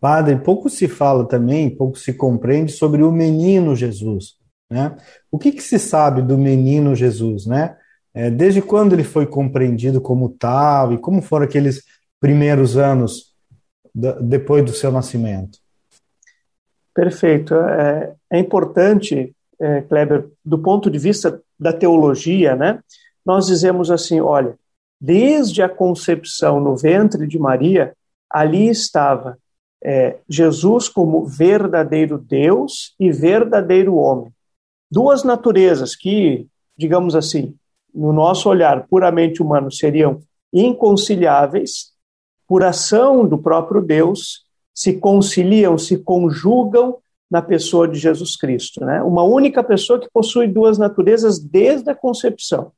Padre, 0.00 0.36
pouco 0.36 0.68
se 0.68 0.86
fala 0.86 1.26
também, 1.26 1.70
pouco 1.70 1.98
se 1.98 2.12
compreende 2.12 2.72
sobre 2.72 3.02
o 3.02 3.10
menino 3.10 3.74
Jesus, 3.74 4.36
né? 4.70 4.96
O 5.30 5.38
que, 5.38 5.52
que 5.52 5.62
se 5.62 5.78
sabe 5.78 6.22
do 6.22 6.36
menino 6.36 6.94
Jesus, 6.94 7.46
né? 7.46 7.76
É, 8.14 8.30
desde 8.30 8.62
quando 8.62 8.92
ele 8.92 9.04
foi 9.04 9.26
compreendido 9.26 10.00
como 10.00 10.30
tal 10.30 10.92
e 10.92 10.98
como 10.98 11.20
foram 11.20 11.44
aqueles 11.44 11.82
primeiros 12.20 12.76
anos 12.76 13.34
depois 14.22 14.64
do 14.64 14.72
seu 14.72 14.90
nascimento? 14.90 15.58
Perfeito. 16.94 17.54
É, 17.54 18.14
é 18.32 18.38
importante, 18.38 19.34
é, 19.60 19.82
Kleber, 19.82 20.28
do 20.44 20.58
ponto 20.58 20.90
de 20.90 20.98
vista 20.98 21.42
da 21.58 21.72
teologia, 21.72 22.56
né? 22.56 22.80
Nós 23.24 23.46
dizemos 23.46 23.90
assim, 23.90 24.20
olha, 24.20 24.54
desde 25.00 25.62
a 25.62 25.68
concepção 25.68 26.60
no 26.60 26.76
ventre 26.76 27.26
de 27.26 27.38
Maria, 27.38 27.94
ali 28.30 28.68
estava 28.68 29.38
é, 29.86 30.18
Jesus 30.28 30.88
como 30.88 31.24
verdadeiro 31.24 32.18
Deus 32.18 32.92
e 32.98 33.12
verdadeiro 33.12 33.94
homem. 33.94 34.32
Duas 34.90 35.22
naturezas 35.22 35.94
que, 35.94 36.48
digamos 36.76 37.14
assim, 37.14 37.54
no 37.94 38.12
nosso 38.12 38.48
olhar 38.48 38.88
puramente 38.88 39.40
humano, 39.40 39.70
seriam 39.70 40.20
inconciliáveis, 40.52 41.92
por 42.48 42.64
ação 42.64 43.26
do 43.26 43.38
próprio 43.38 43.80
Deus, 43.80 44.44
se 44.74 44.94
conciliam, 44.94 45.78
se 45.78 45.98
conjugam 45.98 46.98
na 47.30 47.40
pessoa 47.40 47.86
de 47.86 47.98
Jesus 47.98 48.36
Cristo. 48.36 48.84
Né? 48.84 49.00
Uma 49.02 49.22
única 49.22 49.62
pessoa 49.62 50.00
que 50.00 50.10
possui 50.12 50.48
duas 50.48 50.78
naturezas 50.78 51.38
desde 51.38 51.90
a 51.90 51.94
concepção, 51.94 52.72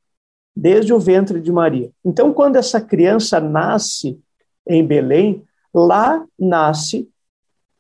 desde 0.55 0.93
o 0.93 0.99
ventre 0.99 1.41
de 1.41 1.51
Maria. 1.51 1.91
Então, 2.05 2.35
quando 2.35 2.57
essa 2.57 2.81
criança 2.83 3.41
nasce 3.41 4.19
em 4.67 4.87
Belém, 4.87 5.43
lá 5.75 6.25
nasce 6.39 7.09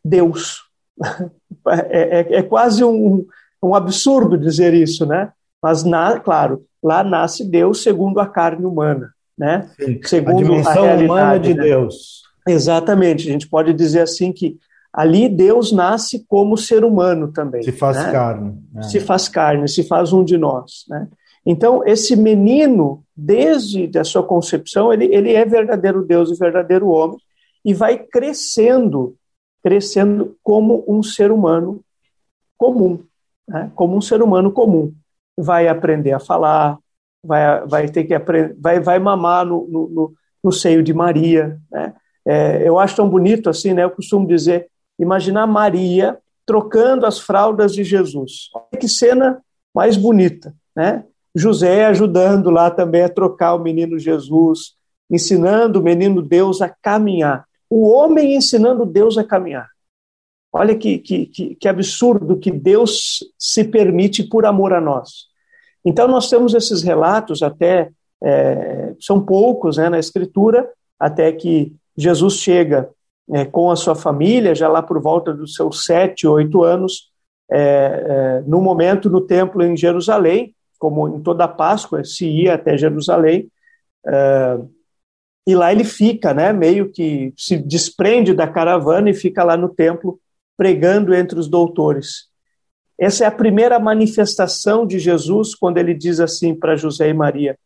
Deus. 0.04 0.62
É, 1.66 2.20
é, 2.20 2.36
é 2.36 2.42
quase 2.42 2.82
um, 2.82 3.26
um 3.62 3.74
absurdo 3.74 4.38
dizer 4.38 4.72
isso, 4.72 5.04
né? 5.04 5.30
Mas, 5.62 5.84
na, 5.84 6.18
claro, 6.18 6.64
lá 6.82 7.04
nasce 7.04 7.44
Deus 7.44 7.82
segundo 7.82 8.20
a 8.20 8.26
carne 8.26 8.64
humana, 8.64 9.10
né? 9.36 9.68
Sim, 9.78 10.00
segundo 10.02 10.38
a 10.38 10.42
dimensão 10.42 10.90
a 10.90 10.94
humana 10.94 11.38
de 11.38 11.52
né? 11.52 11.62
Deus. 11.62 12.22
Exatamente, 12.46 13.28
a 13.28 13.32
gente 13.32 13.48
pode 13.48 13.74
dizer 13.74 14.00
assim 14.00 14.32
que 14.32 14.56
ali 14.92 15.28
Deus 15.28 15.70
nasce 15.70 16.24
como 16.26 16.56
ser 16.56 16.84
humano 16.84 17.32
também. 17.32 17.62
Se 17.62 17.72
faz 17.72 17.96
né? 17.96 18.12
carne. 18.12 18.58
É. 18.76 18.82
Se 18.82 19.00
faz 19.00 19.28
carne, 19.28 19.68
se 19.68 19.82
faz 19.82 20.12
um 20.12 20.24
de 20.24 20.38
nós, 20.38 20.84
né? 20.88 21.08
Então, 21.44 21.82
esse 21.86 22.14
menino, 22.14 23.02
desde 23.16 23.90
a 23.98 24.04
sua 24.04 24.22
concepção, 24.22 24.92
ele, 24.92 25.06
ele 25.06 25.32
é 25.32 25.44
verdadeiro 25.46 26.04
Deus 26.04 26.30
e 26.30 26.38
verdadeiro 26.38 26.88
homem, 26.88 27.18
e 27.68 27.74
vai 27.74 27.98
crescendo, 27.98 29.14
crescendo 29.62 30.38
como 30.42 30.82
um 30.88 31.02
ser 31.02 31.30
humano 31.30 31.84
comum, 32.56 33.04
né? 33.46 33.70
como 33.74 33.94
um 33.94 34.00
ser 34.00 34.22
humano 34.22 34.50
comum 34.50 34.94
vai 35.36 35.68
aprender 35.68 36.12
a 36.12 36.18
falar, 36.18 36.78
vai, 37.22 37.66
vai 37.66 37.86
ter 37.86 38.04
que 38.04 38.14
aprender, 38.14 38.56
vai, 38.58 38.80
vai 38.80 38.98
mamar 38.98 39.44
no, 39.44 39.68
no, 39.68 40.14
no 40.42 40.50
seio 40.50 40.82
de 40.82 40.94
Maria. 40.94 41.60
Né? 41.70 41.94
É, 42.26 42.66
eu 42.66 42.78
acho 42.78 42.96
tão 42.96 43.06
bonito 43.06 43.50
assim, 43.50 43.74
né? 43.74 43.84
Eu 43.84 43.90
costumo 43.90 44.26
dizer, 44.26 44.70
imaginar 44.98 45.46
Maria 45.46 46.16
trocando 46.46 47.04
as 47.04 47.18
fraldas 47.18 47.74
de 47.74 47.84
Jesus. 47.84 48.48
Que 48.80 48.88
cena 48.88 49.42
mais 49.74 49.94
bonita, 49.94 50.54
né? 50.74 51.04
José 51.36 51.84
ajudando 51.84 52.48
lá 52.48 52.70
também 52.70 53.02
a 53.02 53.10
trocar 53.10 53.54
o 53.54 53.62
menino 53.62 53.98
Jesus, 53.98 54.72
ensinando 55.10 55.80
o 55.80 55.82
menino 55.82 56.22
Deus 56.22 56.62
a 56.62 56.70
caminhar. 56.70 57.47
O 57.70 57.88
homem 57.88 58.34
ensinando 58.34 58.86
Deus 58.86 59.18
a 59.18 59.24
caminhar. 59.24 59.68
Olha 60.52 60.74
que, 60.76 60.98
que, 60.98 61.26
que, 61.26 61.54
que 61.54 61.68
absurdo 61.68 62.38
que 62.38 62.50
Deus 62.50 63.18
se 63.38 63.64
permite 63.64 64.22
por 64.22 64.46
amor 64.46 64.72
a 64.72 64.80
nós. 64.80 65.26
Então, 65.84 66.08
nós 66.08 66.28
temos 66.30 66.54
esses 66.54 66.82
relatos, 66.82 67.42
até 67.42 67.90
é, 68.22 68.94
são 68.98 69.24
poucos 69.24 69.76
né, 69.76 69.88
na 69.88 69.98
Escritura, 69.98 70.68
até 70.98 71.30
que 71.32 71.74
Jesus 71.96 72.34
chega 72.34 72.88
é, 73.30 73.44
com 73.44 73.70
a 73.70 73.76
sua 73.76 73.94
família, 73.94 74.54
já 74.54 74.68
lá 74.68 74.82
por 74.82 75.00
volta 75.00 75.32
dos 75.32 75.54
seus 75.54 75.84
sete, 75.84 76.26
oito 76.26 76.62
anos, 76.62 77.10
é, 77.50 77.58
é, 77.58 78.42
no 78.46 78.60
momento 78.60 79.08
no 79.10 79.20
templo 79.20 79.62
em 79.62 79.76
Jerusalém, 79.76 80.54
como 80.78 81.08
em 81.08 81.20
toda 81.20 81.44
a 81.44 81.48
Páscoa 81.48 82.04
se 82.04 82.26
ia 82.26 82.54
até 82.54 82.78
Jerusalém, 82.78 83.50
uh, 84.06 84.70
e 85.48 85.54
lá 85.54 85.72
ele 85.72 85.82
fica, 85.82 86.34
né, 86.34 86.52
meio 86.52 86.92
que 86.92 87.32
se 87.34 87.56
desprende 87.56 88.34
da 88.34 88.46
caravana 88.46 89.08
e 89.08 89.14
fica 89.14 89.42
lá 89.42 89.56
no 89.56 89.70
templo 89.70 90.20
pregando 90.58 91.14
entre 91.14 91.38
os 91.38 91.48
doutores. 91.48 92.28
Essa 93.00 93.24
é 93.24 93.26
a 93.26 93.30
primeira 93.30 93.78
manifestação 93.78 94.86
de 94.86 94.98
Jesus 94.98 95.54
quando 95.54 95.78
ele 95.78 95.94
diz 95.94 96.20
assim 96.20 96.54
para 96.54 96.76
José 96.76 97.08
e 97.08 97.14
Maria: 97.14 97.58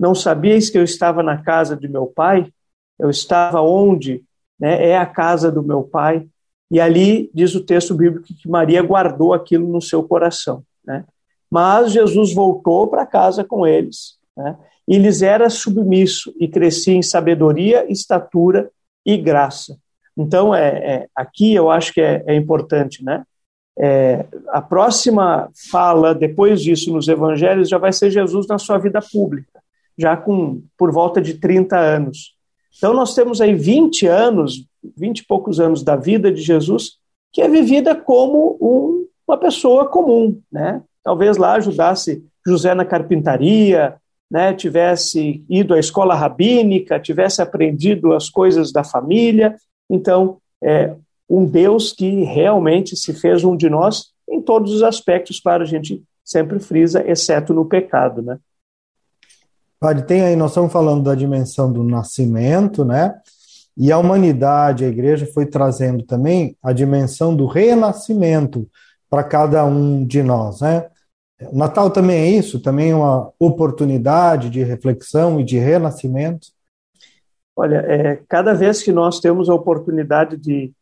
Não 0.00 0.14
sabíeis 0.14 0.70
que 0.70 0.78
eu 0.78 0.82
estava 0.82 1.22
na 1.22 1.42
casa 1.42 1.76
de 1.76 1.86
meu 1.86 2.06
pai? 2.06 2.50
Eu 2.98 3.10
estava 3.10 3.60
onde 3.60 4.24
né, 4.58 4.88
é 4.88 4.96
a 4.96 5.04
casa 5.04 5.52
do 5.52 5.62
meu 5.62 5.82
pai. 5.82 6.26
E 6.70 6.80
ali 6.80 7.30
diz 7.34 7.54
o 7.54 7.62
texto 7.62 7.94
bíblico 7.94 8.24
que 8.24 8.48
Maria 8.48 8.80
guardou 8.80 9.34
aquilo 9.34 9.68
no 9.68 9.82
seu 9.82 10.02
coração. 10.02 10.64
Né? 10.82 11.04
Mas 11.50 11.92
Jesus 11.92 12.32
voltou 12.32 12.88
para 12.88 13.04
casa 13.04 13.44
com 13.44 13.66
eles. 13.66 14.16
Né? 14.34 14.56
E 14.88 14.96
lhes 14.96 15.20
era 15.20 15.50
submisso 15.50 16.34
e 16.40 16.48
crescia 16.48 16.94
em 16.94 17.02
sabedoria, 17.02 17.84
estatura 17.92 18.70
e 19.04 19.18
graça. 19.18 19.76
Então, 20.16 20.54
é, 20.54 20.68
é 20.68 21.06
aqui 21.14 21.54
eu 21.54 21.70
acho 21.70 21.92
que 21.92 22.00
é, 22.00 22.24
é 22.26 22.34
importante, 22.34 23.04
né? 23.04 23.22
É, 23.78 24.24
a 24.48 24.60
próxima 24.60 25.50
fala, 25.70 26.12
depois 26.14 26.62
disso, 26.62 26.92
nos 26.92 27.06
evangelhos, 27.06 27.68
já 27.68 27.78
vai 27.78 27.92
ser 27.92 28.10
Jesus 28.10 28.48
na 28.48 28.58
sua 28.58 28.78
vida 28.78 29.00
pública, 29.00 29.60
já 29.96 30.16
com 30.16 30.62
por 30.76 30.90
volta 30.90 31.20
de 31.20 31.34
30 31.34 31.78
anos. 31.78 32.34
Então, 32.76 32.94
nós 32.94 33.14
temos 33.14 33.40
aí 33.40 33.54
20 33.54 34.06
anos, 34.06 34.66
20 34.96 35.18
e 35.18 35.26
poucos 35.26 35.60
anos 35.60 35.82
da 35.82 35.96
vida 35.96 36.32
de 36.32 36.40
Jesus, 36.40 36.94
que 37.32 37.42
é 37.42 37.48
vivida 37.48 37.94
como 37.94 38.56
um, 38.60 39.06
uma 39.26 39.36
pessoa 39.36 39.86
comum, 39.86 40.40
né? 40.50 40.82
Talvez 41.04 41.36
lá 41.36 41.54
ajudasse 41.54 42.24
José 42.46 42.74
na 42.74 42.84
carpintaria, 42.84 43.96
né? 44.30 44.52
tivesse 44.52 45.44
ido 45.48 45.74
à 45.74 45.78
escola 45.78 46.14
rabínica, 46.14 47.00
tivesse 47.00 47.40
aprendido 47.40 48.12
as 48.12 48.28
coisas 48.28 48.72
da 48.72 48.84
família. 48.84 49.56
Então, 49.88 50.38
é, 50.62 50.94
um 51.28 51.44
Deus 51.44 51.92
que 51.92 52.24
realmente 52.24 52.96
se 52.96 53.12
fez 53.12 53.44
um 53.44 53.56
de 53.56 53.68
nós 53.68 54.12
em 54.28 54.40
todos 54.40 54.72
os 54.72 54.82
aspectos, 54.82 55.40
claro, 55.40 55.62
a 55.62 55.66
gente 55.66 56.02
sempre 56.24 56.60
frisa, 56.60 57.02
exceto 57.08 57.54
no 57.54 57.64
pecado, 57.64 58.20
né? 58.20 58.38
Padre, 59.80 60.04
tem 60.04 60.22
aí, 60.22 60.36
nós 60.36 60.50
estamos 60.50 60.72
falando 60.72 61.04
da 61.04 61.14
dimensão 61.14 61.72
do 61.72 61.84
nascimento, 61.84 62.84
né? 62.84 63.14
E 63.76 63.92
a 63.92 63.98
humanidade, 63.98 64.84
a 64.84 64.88
igreja, 64.88 65.24
foi 65.32 65.46
trazendo 65.46 66.02
também 66.02 66.56
a 66.62 66.72
dimensão 66.72 67.34
do 67.34 67.46
renascimento 67.46 68.68
para 69.08 69.22
cada 69.22 69.64
um 69.64 70.04
de 70.04 70.22
nós, 70.22 70.60
né? 70.60 70.86
O 71.40 71.56
Natal 71.56 71.90
também 71.90 72.16
é 72.16 72.30
isso, 72.30 72.60
também 72.60 72.90
é 72.90 72.94
uma 72.94 73.32
oportunidade 73.38 74.50
de 74.50 74.62
reflexão 74.62 75.40
e 75.40 75.44
de 75.44 75.58
renascimento. 75.58 76.48
Olha, 77.54 77.78
é, 77.86 78.22
cada 78.28 78.54
vez 78.54 78.82
que 78.82 78.92
nós 78.92 79.20
temos 79.20 79.48
a 79.48 79.54
oportunidade 79.54 80.36
de 80.36 80.72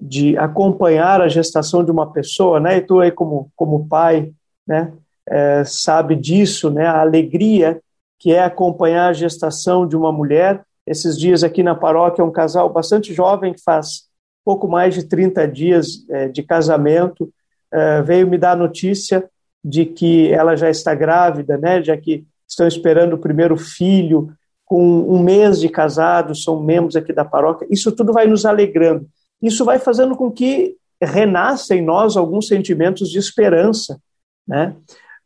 de 0.00 0.36
acompanhar 0.36 1.22
a 1.22 1.28
gestação 1.28 1.82
de 1.82 1.90
uma 1.90 2.12
pessoa, 2.12 2.60
né? 2.60 2.76
E 2.76 2.80
tu 2.82 3.00
aí 3.00 3.10
como 3.10 3.50
como 3.56 3.88
pai, 3.88 4.32
né? 4.66 4.92
É, 5.28 5.64
sabe 5.64 6.14
disso, 6.14 6.70
né? 6.70 6.86
A 6.86 7.00
alegria 7.00 7.80
que 8.18 8.32
é 8.32 8.42
acompanhar 8.42 9.08
a 9.08 9.12
gestação 9.12 9.86
de 9.86 9.96
uma 9.96 10.12
mulher. 10.12 10.62
Esses 10.86 11.18
dias 11.18 11.42
aqui 11.42 11.62
na 11.62 11.74
paróquia 11.74 12.24
um 12.24 12.30
casal 12.30 12.68
bastante 12.72 13.12
jovem 13.12 13.52
que 13.54 13.62
faz 13.62 14.06
pouco 14.44 14.68
mais 14.68 14.94
de 14.94 15.04
30 15.04 15.48
dias 15.48 16.06
é, 16.08 16.28
de 16.28 16.42
casamento 16.42 17.28
é, 17.72 18.02
veio 18.02 18.28
me 18.28 18.38
dar 18.38 18.56
notícia 18.56 19.28
de 19.64 19.84
que 19.84 20.32
ela 20.32 20.56
já 20.56 20.70
está 20.70 20.94
grávida, 20.94 21.56
né? 21.58 21.82
Já 21.82 21.96
que 21.96 22.24
estão 22.46 22.66
esperando 22.66 23.14
o 23.14 23.18
primeiro 23.18 23.56
filho 23.56 24.32
com 24.64 24.82
um 24.82 25.22
mês 25.22 25.60
de 25.60 25.68
casado, 25.68 26.34
são 26.34 26.62
membros 26.62 26.96
aqui 26.96 27.12
da 27.12 27.24
paróquia. 27.24 27.66
Isso 27.70 27.92
tudo 27.92 28.12
vai 28.12 28.26
nos 28.26 28.44
alegrando 28.44 29.08
isso 29.42 29.64
vai 29.64 29.78
fazendo 29.78 30.16
com 30.16 30.30
que 30.30 30.76
renasça 31.02 31.74
em 31.74 31.82
nós 31.82 32.16
alguns 32.16 32.48
sentimentos 32.48 33.10
de 33.10 33.18
esperança, 33.18 34.00
né? 34.46 34.74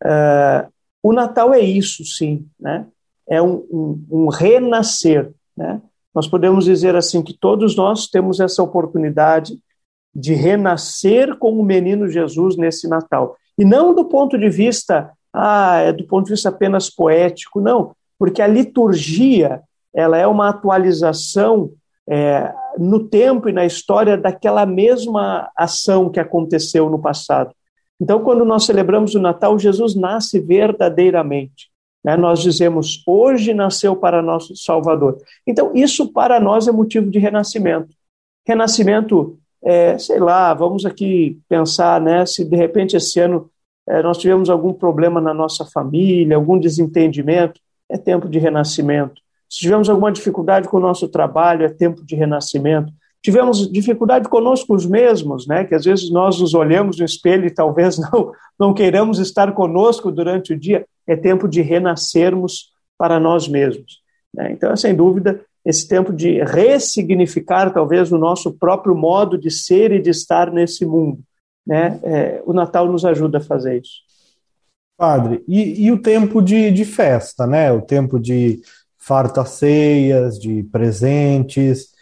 Uh, 0.02 0.70
o 1.02 1.12
Natal 1.12 1.54
é 1.54 1.61
isso, 1.61 2.04
sim, 2.04 2.46
né? 2.59 2.87
É 3.28 3.40
um, 3.40 3.64
um, 3.70 4.07
um, 4.11 4.28
renascer, 4.28 5.33
né? 5.57 5.81
Nós 6.12 6.26
podemos 6.26 6.64
dizer 6.64 6.96
assim 6.96 7.22
que 7.22 7.33
todos 7.33 7.76
nós 7.76 8.09
temos 8.09 8.40
essa 8.40 8.62
oportunidade 8.62 9.59
de 10.12 10.35
renascer 10.35 11.37
com 11.37 11.52
o 11.52 11.64
menino 11.64 12.09
Jesus 12.09 12.57
nesse 12.57 12.88
Natal. 12.88 13.37
E 13.61 13.64
não 13.64 13.94
do 13.94 14.07
ponto 14.07 14.38
de 14.38 14.49
vista, 14.49 15.12
ah, 15.33 15.77
é 15.81 15.92
do 15.92 16.05
ponto 16.07 16.25
de 16.25 16.33
vista 16.33 16.49
apenas 16.49 16.88
poético, 16.88 17.61
não, 17.61 17.94
porque 18.18 18.40
a 18.40 18.46
liturgia, 18.46 19.61
ela 19.94 20.16
é 20.16 20.27
uma 20.27 20.49
atualização 20.49 21.70
é, 22.09 22.53
no 22.79 23.07
tempo 23.07 23.49
e 23.49 23.53
na 23.53 23.66
história 23.66 24.16
daquela 24.16 24.64
mesma 24.64 25.51
ação 25.55 26.09
que 26.09 26.18
aconteceu 26.18 26.88
no 26.88 26.99
passado. 26.99 27.55
Então, 28.01 28.25
quando 28.25 28.46
nós 28.46 28.64
celebramos 28.64 29.14
o 29.14 29.20
Natal, 29.20 29.59
Jesus 29.59 29.94
nasce 29.94 30.40
verdadeiramente. 30.40 31.70
Né? 32.03 32.16
Nós 32.16 32.40
dizemos, 32.40 33.03
hoje 33.07 33.53
nasceu 33.53 33.94
para 33.94 34.23
nosso 34.23 34.57
Salvador. 34.57 35.18
Então, 35.46 35.73
isso 35.75 36.11
para 36.11 36.40
nós 36.40 36.66
é 36.66 36.73
motivo 36.73 37.11
de 37.11 37.18
renascimento. 37.18 37.94
Renascimento, 38.46 39.38
é, 39.62 39.99
sei 39.99 40.18
lá, 40.18 40.55
vamos 40.55 40.87
aqui 40.87 41.38
pensar, 41.46 42.01
né, 42.01 42.25
se 42.25 42.42
de 42.42 42.57
repente 42.57 42.96
esse 42.96 43.20
ano 43.20 43.49
é, 43.90 44.03
nós 44.03 44.18
tivemos 44.18 44.48
algum 44.48 44.72
problema 44.72 45.20
na 45.20 45.35
nossa 45.35 45.64
família, 45.64 46.37
algum 46.37 46.59
desentendimento, 46.59 47.61
é 47.88 47.98
tempo 47.98 48.29
de 48.29 48.38
renascimento. 48.38 49.20
Se 49.48 49.59
tivemos 49.59 49.90
alguma 49.90 50.12
dificuldade 50.12 50.68
com 50.68 50.76
o 50.76 50.81
nosso 50.81 51.09
trabalho, 51.09 51.64
é 51.64 51.68
tempo 51.68 52.05
de 52.05 52.14
renascimento. 52.14 52.92
Tivemos 53.20 53.70
dificuldade 53.70 54.29
conosco 54.29 54.76
mesmos, 54.88 55.46
né? 55.46 55.64
que 55.64 55.74
às 55.74 55.85
vezes 55.85 56.09
nós 56.09 56.40
nos 56.40 56.55
olhamos 56.55 56.98
no 56.98 57.05
espelho 57.05 57.46
e 57.46 57.50
talvez 57.50 57.98
não, 58.12 58.33
não 58.59 58.72
queiramos 58.72 59.18
estar 59.18 59.53
conosco 59.53 60.12
durante 60.12 60.53
o 60.55 60.59
dia, 60.59 60.87
é 61.05 61.16
tempo 61.16 61.48
de 61.48 61.61
renascermos 61.61 62.70
para 62.96 63.18
nós 63.18 63.48
mesmos. 63.48 64.00
Né? 64.33 64.53
Então, 64.53 64.74
sem 64.76 64.94
dúvida, 64.94 65.40
esse 65.64 65.88
tempo 65.88 66.12
de 66.12 66.42
ressignificar 66.44 67.72
talvez 67.72 68.12
o 68.12 68.18
nosso 68.18 68.53
próprio 68.53 68.94
modo 68.94 69.37
de 69.37 69.50
ser 69.50 69.90
e 69.90 70.00
de 70.00 70.11
estar 70.11 70.53
nesse 70.53 70.87
mundo. 70.87 71.18
Né? 71.66 72.01
É, 72.03 72.42
o 72.44 72.53
Natal 72.53 72.90
nos 72.90 73.05
ajuda 73.05 73.38
a 73.38 73.42
fazer 73.42 73.81
isso. 73.81 74.01
Padre, 75.01 75.42
e, 75.49 75.87
e 75.87 75.90
o 75.90 76.03
tempo 76.03 76.42
de, 76.42 76.70
de 76.70 76.85
festa, 76.85 77.46
né? 77.46 77.73
O 77.73 77.81
tempo 77.81 78.20
de 78.20 78.61
fartas 78.99 79.53
ceias, 79.53 80.38
de 80.38 80.62
presentes. 80.64 81.92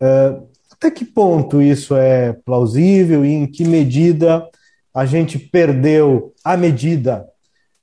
Uh, 0.00 0.48
até 0.72 0.90
que 0.90 1.04
ponto 1.04 1.60
isso 1.60 1.94
é 1.94 2.32
plausível 2.32 3.26
e 3.26 3.32
em 3.32 3.46
que 3.46 3.62
medida 3.62 4.48
a 4.94 5.04
gente 5.04 5.38
perdeu 5.38 6.32
a 6.42 6.56
medida 6.56 7.26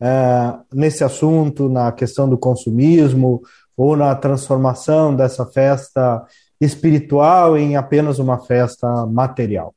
uh, 0.01 0.65
nesse 0.73 1.03
assunto, 1.03 1.69
na 1.69 1.91
questão 1.91 2.27
do 2.27 2.37
consumismo 2.37 3.43
ou 3.77 3.95
na 3.95 4.15
transformação 4.15 5.15
dessa 5.15 5.45
festa 5.45 6.25
espiritual 6.59 7.55
em 7.55 7.75
apenas 7.75 8.17
uma 8.17 8.39
festa 8.39 9.05
material? 9.05 9.75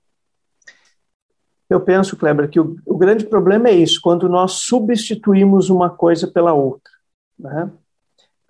Eu 1.68 1.81
penso, 1.81 2.16
Kleber, 2.16 2.48
que 2.48 2.61
o, 2.61 2.76
o 2.87 2.96
grande 2.96 3.26
problema 3.26 3.68
é 3.68 3.72
isso, 3.72 4.00
quando 4.02 4.29
nós 4.29 4.52
substituímos 4.52 5.68
uma 5.68 5.90
coisa 5.90 6.26
pela 6.26 6.52
outra. 6.52 6.92
Né? 7.38 7.70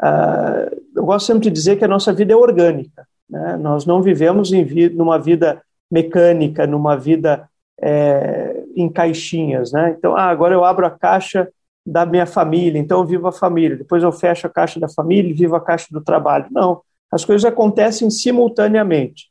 Uh, 0.02 0.83
eu 0.94 1.05
gosto 1.05 1.26
sempre 1.26 1.44
de 1.44 1.50
dizer 1.50 1.76
que 1.76 1.85
a 1.85 1.88
nossa 1.88 2.12
vida 2.12 2.33
é 2.33 2.37
orgânica. 2.37 3.07
Né? 3.29 3.57
Nós 3.57 3.87
não 3.87 4.02
vivemos 4.02 4.52
em 4.52 4.64
vi 4.64 4.88
numa 4.90 5.18
vida 5.18 5.62
mecânica, 5.90 6.66
numa 6.66 6.96
vida 6.96 7.48
é, 7.81 8.64
em 8.74 8.88
caixinhas. 8.88 9.72
Né? 9.72 9.94
Então, 9.98 10.16
ah, 10.16 10.24
agora 10.24 10.55
eu 10.55 10.64
abro 10.64 10.87
a 10.87 10.90
caixa 10.90 11.48
da 11.85 12.05
minha 12.05 12.26
família, 12.26 12.79
então 12.79 12.98
eu 12.98 13.07
vivo 13.07 13.29
a 13.29 13.33
família. 13.33 13.76
Depois 13.76 14.02
eu 14.02 14.11
fecho 14.11 14.46
a 14.46 14.50
caixa 14.50 14.81
da 14.81 14.88
família 14.88 15.31
e 15.31 15.35
vivo 15.35 15.55
a 15.55 15.61
caixa 15.61 15.87
do 15.90 16.00
trabalho. 16.00 16.46
Não, 16.50 16.83
as 17.11 17.24
coisas 17.24 17.44
acontecem 17.44 18.11
simultaneamente. 18.11 19.31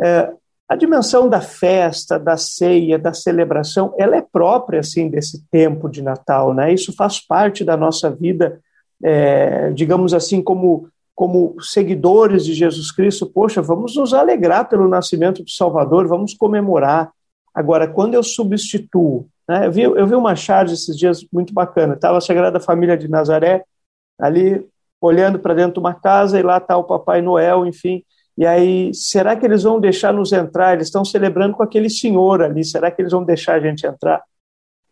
É, 0.00 0.32
a 0.72 0.76
dimensão 0.76 1.28
da 1.28 1.40
festa, 1.40 2.18
da 2.18 2.36
ceia, 2.36 2.98
da 2.98 3.12
celebração, 3.12 3.94
ela 3.98 4.16
é 4.16 4.22
própria 4.22 4.80
assim 4.80 5.08
desse 5.08 5.44
tempo 5.50 5.88
de 5.88 6.02
Natal, 6.02 6.54
né? 6.54 6.72
Isso 6.72 6.94
faz 6.94 7.20
parte 7.20 7.64
da 7.64 7.76
nossa 7.76 8.10
vida 8.10 8.60
é, 9.02 9.70
digamos 9.72 10.14
assim, 10.14 10.40
como, 10.40 10.88
como 11.14 11.60
seguidores 11.60 12.44
de 12.44 12.54
Jesus 12.54 12.92
Cristo, 12.92 13.26
poxa, 13.26 13.60
vamos 13.60 13.96
nos 13.96 14.14
alegrar 14.14 14.68
pelo 14.68 14.88
nascimento 14.88 15.42
do 15.42 15.50
Salvador, 15.50 16.06
vamos 16.06 16.34
comemorar. 16.34 17.10
Agora, 17.52 17.88
quando 17.88 18.14
eu 18.14 18.22
substituo, 18.22 19.26
né, 19.48 19.66
eu, 19.66 19.72
vi, 19.72 19.82
eu 19.82 20.06
vi 20.06 20.14
uma 20.14 20.36
charge 20.36 20.74
esses 20.74 20.96
dias 20.96 21.26
muito 21.32 21.52
bacana, 21.52 21.94
estava 21.94 22.18
a 22.18 22.20
Sagrada 22.20 22.60
Família 22.60 22.96
de 22.96 23.08
Nazaré, 23.08 23.64
ali 24.18 24.64
olhando 25.00 25.38
para 25.38 25.54
dentro 25.54 25.74
de 25.74 25.80
uma 25.80 25.94
casa 25.94 26.38
e 26.38 26.42
lá 26.42 26.58
está 26.58 26.76
o 26.76 26.84
Papai 26.84 27.20
Noel, 27.20 27.66
enfim. 27.66 28.04
E 28.42 28.46
aí, 28.46 28.94
será 28.94 29.36
que 29.36 29.46
eles 29.46 29.62
vão 29.62 29.78
deixar 29.78 30.12
nos 30.12 30.32
entrar? 30.32 30.74
Eles 30.74 30.88
estão 30.88 31.04
celebrando 31.04 31.56
com 31.56 31.62
aquele 31.62 31.88
senhor 31.88 32.42
ali, 32.42 32.64
será 32.64 32.90
que 32.90 33.00
eles 33.00 33.12
vão 33.12 33.24
deixar 33.24 33.54
a 33.54 33.60
gente 33.60 33.86
entrar? 33.86 34.22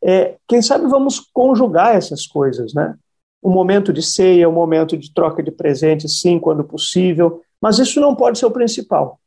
é, 0.03 0.37
quem 0.49 0.63
sabe 0.63 0.87
vamos 0.87 1.21
conjugar 1.21 1.95
essas 1.95 2.27
coisas, 2.27 2.73
né? 2.73 2.97
Um 3.43 3.51
momento 3.51 3.93
de 3.93 4.03
ceia, 4.03 4.49
um 4.49 4.53
momento 4.53 4.97
de 4.97 5.13
troca 5.13 5.43
de 5.43 5.51
presentes, 5.51 6.21
sim, 6.21 6.39
quando 6.39 6.65
possível, 6.65 7.43
mas 7.61 7.79
isso 7.79 8.01
não 8.01 8.15
pode 8.15 8.39
ser 8.39 8.47
o 8.47 8.51
principal. 8.51 9.21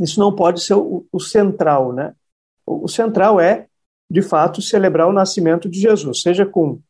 Isso 0.00 0.20
não 0.20 0.34
pode 0.34 0.60
ser 0.62 0.74
o, 0.74 1.06
o 1.10 1.20
central, 1.20 1.92
né? 1.92 2.14
O, 2.64 2.84
o 2.84 2.88
central 2.88 3.40
é, 3.40 3.66
de 4.10 4.22
fato, 4.22 4.62
celebrar 4.62 5.08
o 5.08 5.12
nascimento 5.12 5.68
de 5.68 5.80
Jesus, 5.80 6.22
seja 6.22 6.46
com 6.46 6.80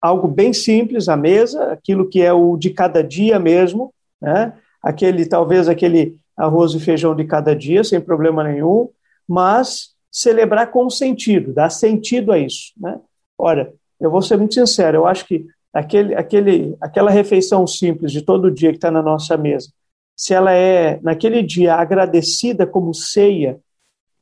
algo 0.00 0.28
bem 0.28 0.52
simples 0.52 1.08
à 1.08 1.16
mesa, 1.16 1.72
aquilo 1.72 2.08
que 2.08 2.22
é 2.22 2.32
o 2.32 2.56
de 2.56 2.70
cada 2.70 3.02
dia 3.02 3.38
mesmo, 3.38 3.92
né? 4.20 4.58
Aquele 4.86 5.26
talvez 5.26 5.68
aquele 5.68 6.16
arroz 6.36 6.72
e 6.74 6.80
feijão 6.80 7.14
de 7.14 7.24
cada 7.24 7.56
dia, 7.56 7.82
sem 7.82 8.00
problema 8.00 8.44
nenhum, 8.44 8.88
mas 9.26 9.94
celebrar 10.12 10.70
com 10.70 10.88
sentido, 10.88 11.52
dar 11.52 11.70
sentido 11.70 12.30
a 12.30 12.38
isso, 12.38 12.72
né? 12.76 13.00
Ora, 13.36 13.72
eu 13.98 14.10
vou 14.10 14.22
ser 14.22 14.36
muito 14.36 14.54
sincero, 14.54 14.98
eu 14.98 15.06
acho 15.06 15.26
que 15.26 15.44
aquele, 15.72 16.14
aquele, 16.14 16.76
aquela 16.80 17.10
refeição 17.10 17.66
simples 17.66 18.12
de 18.12 18.22
todo 18.22 18.50
dia 18.50 18.70
que 18.70 18.76
está 18.76 18.90
na 18.90 19.02
nossa 19.02 19.36
mesa, 19.36 19.68
se 20.14 20.32
ela 20.32 20.52
é, 20.52 21.00
naquele 21.02 21.42
dia, 21.42 21.74
agradecida 21.74 22.66
como 22.66 22.94
ceia, 22.94 23.58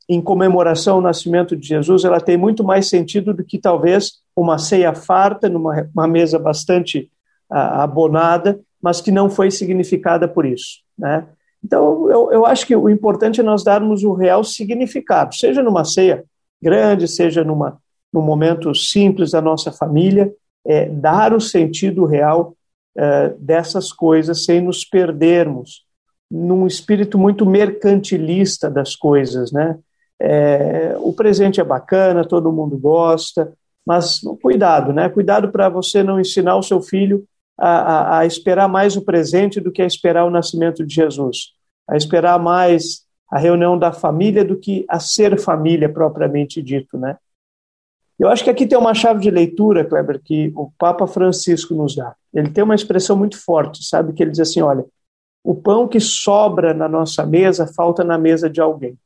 em 0.07 0.21
comemoração 0.21 0.95
ao 0.95 1.01
nascimento 1.01 1.55
de 1.55 1.67
Jesus, 1.67 2.03
ela 2.03 2.19
tem 2.19 2.37
muito 2.37 2.63
mais 2.63 2.87
sentido 2.87 3.33
do 3.33 3.43
que 3.43 3.57
talvez 3.57 4.19
uma 4.35 4.57
ceia 4.57 4.93
farta, 4.93 5.49
numa 5.49 5.89
uma 5.93 6.07
mesa 6.07 6.37
bastante 6.37 7.09
uh, 7.49 7.81
abonada, 7.81 8.59
mas 8.85 9.01
que 9.01 9.09
não 9.09 9.31
foi 9.31 9.49
significada 9.49 10.27
por 10.27 10.45
isso. 10.45 10.81
Né? 10.95 11.25
Então, 11.63 12.07
eu, 12.07 12.31
eu 12.31 12.45
acho 12.45 12.67
que 12.67 12.75
o 12.75 12.87
importante 12.87 13.39
é 13.39 13.43
nós 13.43 13.63
darmos 13.63 14.03
o 14.03 14.13
real 14.13 14.43
significado, 14.43 15.33
seja 15.33 15.63
numa 15.63 15.83
ceia 15.83 16.23
grande, 16.61 17.07
seja 17.07 17.43
numa, 17.43 17.79
num 18.13 18.21
momento 18.21 18.75
simples 18.75 19.31
da 19.31 19.41
nossa 19.41 19.71
família, 19.71 20.31
é, 20.63 20.87
dar 20.87 21.33
o 21.33 21.41
sentido 21.41 22.05
real 22.05 22.55
é, 22.95 23.29
dessas 23.39 23.91
coisas 23.91 24.45
sem 24.45 24.61
nos 24.61 24.85
perdermos 24.85 25.83
num 26.29 26.67
espírito 26.67 27.17
muito 27.17 27.43
mercantilista 27.43 28.69
das 28.69 28.95
coisas, 28.95 29.51
né? 29.51 29.79
É, 30.21 30.95
o 30.99 31.11
presente 31.11 31.59
é 31.59 31.63
bacana, 31.63 32.23
todo 32.23 32.51
mundo 32.51 32.77
gosta, 32.77 33.51
mas 33.83 34.21
cuidado, 34.43 34.93
né? 34.93 35.09
Cuidado 35.09 35.49
para 35.49 35.69
você 35.69 36.03
não 36.03 36.19
ensinar 36.19 36.55
o 36.55 36.63
seu 36.63 36.83
filho 36.83 37.25
a, 37.57 37.69
a, 37.69 38.19
a, 38.19 38.25
esperar 38.25 38.67
mais 38.67 38.95
o 38.95 39.01
presente 39.01 39.59
do 39.59 39.71
que 39.71 39.81
a 39.81 39.85
esperar 39.85 40.25
o 40.25 40.29
nascimento 40.29 40.85
de 40.85 40.93
Jesus, 40.93 41.53
a 41.87 41.95
esperar 41.95 42.39
mais 42.39 43.05
a 43.31 43.39
reunião 43.39 43.77
da 43.77 43.91
família 43.91 44.43
do 44.43 44.57
que 44.57 44.85
a 44.87 44.99
ser 44.99 45.39
família 45.39 45.91
propriamente 45.91 46.61
dito, 46.61 46.97
né? 46.97 47.17
Eu 48.17 48.29
acho 48.29 48.43
que 48.43 48.49
aqui 48.49 48.65
tem 48.65 48.77
uma 48.77 48.93
chave 48.93 49.19
de 49.19 49.29
leitura, 49.29 49.83
Kleber, 49.83 50.21
que 50.23 50.51
o 50.55 50.71
Papa 50.77 51.05
Francisco 51.05 51.73
nos 51.73 51.95
dá. 51.95 52.15
Ele 52.33 52.49
tem 52.49 52.63
uma 52.63 52.75
expressão 52.75 53.17
muito 53.17 53.37
forte, 53.43 53.83
sabe? 53.83 54.13
Que 54.13 54.23
ele 54.23 54.31
diz 54.31 54.39
assim: 54.39 54.61
olha, 54.61 54.85
o 55.43 55.53
pão 55.53 55.87
que 55.87 55.99
sobra 55.99 56.73
na 56.73 56.87
nossa 56.87 57.25
mesa 57.25 57.67
falta 57.67 58.03
na 58.03 58.17
mesa 58.17 58.49
de 58.49 58.61
alguém. 58.61 58.97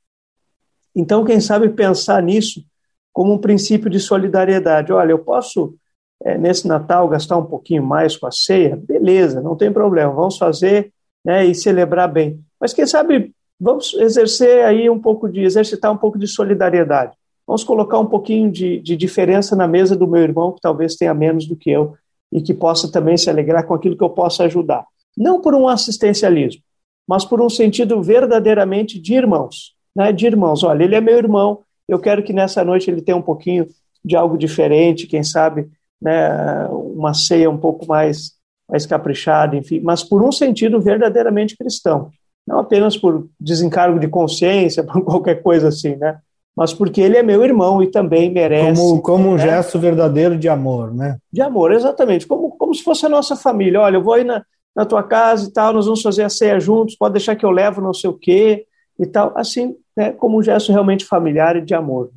Então, 0.95 1.25
quem 1.25 1.39
sabe 1.39 1.69
pensar 1.69 2.21
nisso 2.21 2.63
como 3.11 3.33
um 3.33 3.37
princípio 3.37 3.89
de 3.89 3.99
solidariedade. 3.99 4.93
Olha, 4.93 5.11
eu 5.11 5.19
posso, 5.19 5.75
é, 6.23 6.37
nesse 6.37 6.67
Natal, 6.67 7.07
gastar 7.07 7.37
um 7.37 7.45
pouquinho 7.45 7.83
mais 7.83 8.17
com 8.17 8.27
a 8.27 8.31
ceia? 8.31 8.75
Beleza, 8.75 9.41
não 9.41 9.55
tem 9.55 9.71
problema, 9.71 10.11
vamos 10.13 10.37
fazer 10.37 10.91
né, 11.23 11.45
e 11.45 11.55
celebrar 11.55 12.11
bem. 12.11 12.39
Mas 12.59 12.73
quem 12.73 12.85
sabe 12.85 13.33
vamos 13.59 13.93
exercer 13.95 14.63
aí 14.63 14.89
um 14.89 14.99
pouco 14.99 15.27
de, 15.27 15.41
exercitar 15.41 15.91
um 15.91 15.97
pouco 15.97 16.17
de 16.17 16.27
solidariedade. 16.27 17.13
Vamos 17.45 17.63
colocar 17.63 17.99
um 17.99 18.05
pouquinho 18.05 18.51
de, 18.51 18.79
de 18.79 18.95
diferença 18.95 19.55
na 19.55 19.67
mesa 19.67 19.95
do 19.95 20.07
meu 20.07 20.21
irmão, 20.21 20.53
que 20.53 20.61
talvez 20.61 20.95
tenha 20.95 21.13
menos 21.13 21.45
do 21.45 21.55
que 21.55 21.69
eu, 21.69 21.95
e 22.31 22.41
que 22.41 22.53
possa 22.53 22.91
também 22.91 23.17
se 23.17 23.29
alegrar 23.29 23.65
com 23.65 23.73
aquilo 23.73 23.97
que 23.97 24.03
eu 24.03 24.09
possa 24.09 24.43
ajudar. 24.43 24.85
Não 25.17 25.41
por 25.41 25.53
um 25.55 25.67
assistencialismo, 25.67 26.61
mas 27.07 27.25
por 27.25 27.41
um 27.41 27.49
sentido 27.49 28.01
verdadeiramente 28.01 28.99
de 28.99 29.15
irmãos. 29.15 29.73
Né? 29.95 30.11
De 30.13 30.27
irmãos, 30.27 30.63
olha, 30.63 30.83
ele 30.83 30.95
é 30.95 31.01
meu 31.01 31.17
irmão, 31.17 31.61
eu 31.87 31.99
quero 31.99 32.23
que 32.23 32.31
nessa 32.31 32.63
noite 32.63 32.89
ele 32.89 33.01
tenha 33.01 33.17
um 33.17 33.21
pouquinho 33.21 33.67
de 34.05 34.15
algo 34.15 34.37
diferente, 34.37 35.07
quem 35.07 35.23
sabe 35.23 35.67
né, 36.01 36.67
uma 36.69 37.13
ceia 37.13 37.49
um 37.49 37.57
pouco 37.57 37.85
mais, 37.87 38.33
mais 38.69 38.85
caprichada, 38.85 39.55
enfim, 39.55 39.79
mas 39.81 40.03
por 40.03 40.23
um 40.23 40.31
sentido 40.31 40.79
verdadeiramente 40.79 41.57
cristão. 41.57 42.11
Não 42.47 42.59
apenas 42.59 42.97
por 42.97 43.27
desencargo 43.39 43.99
de 43.99 44.07
consciência, 44.07 44.83
por 44.85 45.03
qualquer 45.03 45.41
coisa 45.41 45.67
assim, 45.67 45.95
né? 45.95 46.19
mas 46.59 46.73
porque 46.73 46.99
ele 46.99 47.15
é 47.15 47.23
meu 47.23 47.41
irmão 47.41 47.81
e 47.81 47.87
também 47.89 48.29
merece. 48.29 48.81
Como, 48.81 49.01
como 49.01 49.29
um 49.29 49.35
né? 49.35 49.43
gesto 49.43 49.79
verdadeiro 49.79 50.37
de 50.37 50.49
amor, 50.49 50.93
né? 50.93 51.17
De 51.31 51.41
amor, 51.41 51.71
exatamente. 51.71 52.27
Como, 52.27 52.51
como 52.51 52.75
se 52.75 52.83
fosse 52.83 53.05
a 53.05 53.09
nossa 53.09 53.33
família. 53.33 53.79
Olha, 53.79 53.95
eu 53.95 54.03
vou 54.03 54.13
aí 54.13 54.25
na, 54.25 54.43
na 54.75 54.85
tua 54.85 55.01
casa 55.01 55.47
e 55.47 55.53
tal, 55.53 55.71
nós 55.71 55.85
vamos 55.85 56.01
fazer 56.01 56.23
a 56.23 56.29
ceia 56.29 56.59
juntos, 56.59 56.97
pode 56.97 57.13
deixar 57.13 57.37
que 57.37 57.45
eu 57.45 57.49
levo 57.49 57.79
não 57.79 57.93
sei 57.93 58.09
o 58.09 58.13
quê 58.13 58.65
e 58.99 59.05
tal. 59.05 59.31
Assim, 59.37 59.73
né, 59.95 60.11
como 60.11 60.37
um 60.37 60.43
gesto 60.43 60.73
realmente 60.73 61.05
familiar 61.05 61.55
e 61.55 61.61
de 61.61 61.73
amor. 61.73 62.09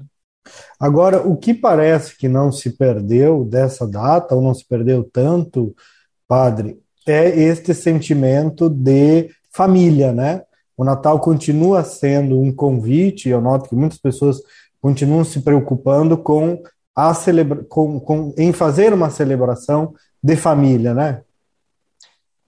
Agora, 0.79 1.27
o 1.27 1.37
que 1.37 1.55
parece 1.55 2.17
que 2.17 2.29
não 2.29 2.51
se 2.51 2.71
perdeu 2.71 3.45
dessa 3.45 3.87
data, 3.87 4.35
ou 4.35 4.43
não 4.43 4.55
se 4.55 4.67
perdeu 4.67 5.05
tanto, 5.05 5.75
padre, 6.27 6.81
é 7.07 7.29
este 7.29 7.75
sentimento 7.75 8.69
de 8.69 9.31
família, 9.51 10.13
né? 10.13 10.43
O 10.77 10.85
Natal 10.85 11.21
continua 11.21 11.85
sendo 11.85 12.41
um 12.41 12.53
convite, 12.53 13.29
eu 13.29 13.41
noto 13.41 13.69
que 13.69 13.77
muitas 13.77 13.99
pessoas 13.99 14.41
continuam 14.81 15.25
se 15.25 15.41
preocupando 15.41 16.17
com 16.17 16.63
a 16.95 17.15
celebra 17.15 17.65
com, 17.65 18.01
com, 18.01 18.35
em 18.37 18.53
fazer 18.53 18.93
uma 18.93 19.11
celebração 19.11 19.95
de 20.23 20.37
família, 20.37 20.95
né? 20.95 21.23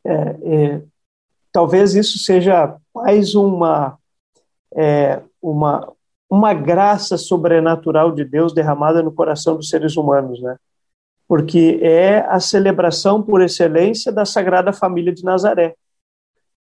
É, 0.05 0.13
é, 0.13 0.83
talvez 1.51 1.95
isso 1.95 2.19
seja 2.19 2.77
mais 2.95 3.35
uma, 3.35 3.99
é, 4.77 5.21
uma, 5.41 5.93
uma 6.29 6.55
graça 6.55 7.17
sobrenatural 7.17 8.13
de 8.13 8.25
Deus 8.25 8.53
derramada 8.53 9.03
no 9.03 9.13
coração 9.13 9.57
dos 9.57 9.69
seres 9.69 9.97
humanos, 9.97 10.41
né? 10.41 10.57
Porque 11.27 11.79
é 11.83 12.19
a 12.29 12.39
celebração 12.41 13.23
por 13.23 13.41
excelência 13.41 14.13
da 14.13 14.25
Sagrada 14.25 14.73
Família 14.73 15.13
de 15.13 15.25
Nazaré. 15.25 15.75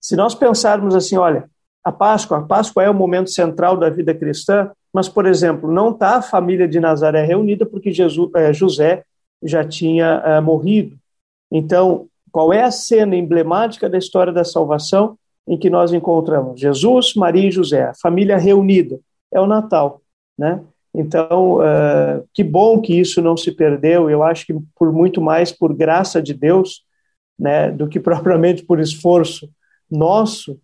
Se 0.00 0.16
nós 0.16 0.34
pensarmos 0.34 0.94
assim, 0.94 1.16
olha, 1.16 1.48
a 1.84 1.92
Páscoa, 1.92 2.38
a 2.38 2.42
Páscoa 2.42 2.82
é 2.82 2.90
o 2.90 2.94
momento 2.94 3.30
central 3.30 3.76
da 3.76 3.88
vida 3.88 4.14
cristã, 4.14 4.70
mas, 4.92 5.08
por 5.08 5.26
exemplo, 5.26 5.70
não 5.70 5.90
está 5.90 6.16
a 6.16 6.22
família 6.22 6.66
de 6.66 6.80
Nazaré 6.80 7.22
reunida 7.24 7.64
porque 7.64 7.92
Jesus, 7.92 8.30
é, 8.34 8.52
José 8.52 9.04
já 9.42 9.64
tinha 9.64 10.22
é, 10.24 10.40
morrido. 10.40 10.96
Então, 11.50 12.06
qual 12.30 12.52
é 12.52 12.62
a 12.62 12.70
cena 12.70 13.16
emblemática 13.16 13.88
da 13.88 13.98
história 13.98 14.32
da 14.32 14.44
salvação 14.44 15.16
em 15.46 15.56
que 15.56 15.70
nós 15.70 15.92
encontramos 15.92 16.60
Jesus, 16.60 17.14
Maria 17.14 17.48
e 17.48 17.52
José, 17.52 17.84
a 17.84 17.94
família 17.94 18.36
reunida? 18.36 18.98
É 19.32 19.40
o 19.40 19.46
Natal, 19.46 20.02
né? 20.36 20.62
Então, 20.92 21.58
uh, 21.58 22.28
que 22.34 22.42
bom 22.42 22.80
que 22.80 22.98
isso 22.98 23.22
não 23.22 23.36
se 23.36 23.52
perdeu. 23.52 24.10
Eu 24.10 24.22
acho 24.22 24.44
que 24.46 24.54
por 24.74 24.92
muito 24.92 25.20
mais 25.20 25.52
por 25.52 25.72
graça 25.72 26.20
de 26.20 26.34
Deus, 26.34 26.84
né, 27.38 27.70
do 27.70 27.88
que 27.88 27.98
propriamente 28.00 28.64
por 28.64 28.80
esforço 28.80 29.48
nosso, 29.90 30.58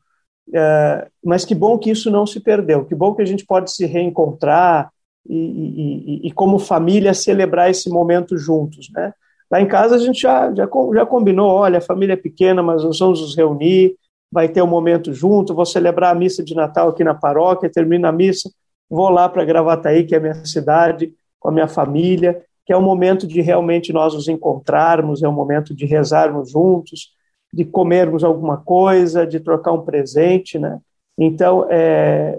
é, 0.55 1.09
mas 1.25 1.45
que 1.45 1.55
bom 1.55 1.77
que 1.79 1.91
isso 1.91 2.11
não 2.11 2.25
se 2.27 2.39
perdeu, 2.39 2.85
que 2.85 2.95
bom 2.95 3.15
que 3.15 3.23
a 3.23 3.25
gente 3.25 3.45
pode 3.45 3.73
se 3.73 3.85
reencontrar 3.85 4.91
e, 5.29 5.35
e, 5.37 6.29
e, 6.29 6.33
como 6.33 6.57
família 6.57 7.13
celebrar 7.13 7.69
esse 7.69 7.91
momento 7.91 8.39
juntos, 8.39 8.89
né? 8.95 9.13
Lá 9.51 9.61
em 9.61 9.67
casa 9.67 9.97
a 9.97 9.99
gente 9.99 10.21
já, 10.21 10.55
já, 10.55 10.69
já 10.95 11.07
combinou, 11.07 11.51
olha, 11.51 11.79
a 11.79 11.81
família 11.81 12.13
é 12.13 12.17
pequena, 12.17 12.63
mas 12.63 12.85
nós 12.85 12.99
vamos 13.01 13.21
nos 13.21 13.37
reunir, 13.37 13.97
vai 14.31 14.49
ter 14.49 14.63
um 14.63 14.67
momento 14.67 15.13
junto, 15.13 15.55
vou 15.55 15.67
celebrar 15.67 16.15
a 16.15 16.19
missa 16.19 16.43
de 16.43 16.55
Natal 16.55 16.89
aqui 16.89 17.05
na 17.05 17.15
paróquia, 17.15 17.71
termina 17.71 18.09
a 18.09 18.13
missa, 18.13 18.51
vou 18.89 19.09
lá 19.09 19.29
para 19.29 19.45
Gravataí, 19.45 20.05
que 20.05 20.15
é 20.15 20.19
a 20.19 20.21
minha 20.21 20.45
cidade, 20.45 21.13
com 21.39 21.49
a 21.49 21.53
minha 21.53 21.69
família, 21.69 22.43
que 22.65 22.73
é 22.73 22.77
um 22.77 22.83
momento 22.83 23.27
de 23.27 23.41
realmente 23.41 23.93
nós 23.93 24.15
nos 24.15 24.29
encontrarmos, 24.29 25.23
é 25.23 25.29
um 25.29 25.33
momento 25.33 25.75
de 25.75 25.87
rezarmos 25.87 26.51
juntos, 26.51 27.13
de 27.53 27.65
comermos 27.65 28.25
alguma 28.25 28.57
coisa, 28.57 29.27
de 29.27 29.39
trocar 29.39 29.73
um 29.73 29.85
presente, 29.85 30.59
né? 30.59 30.81
Então, 31.17 31.67
é, 31.71 32.39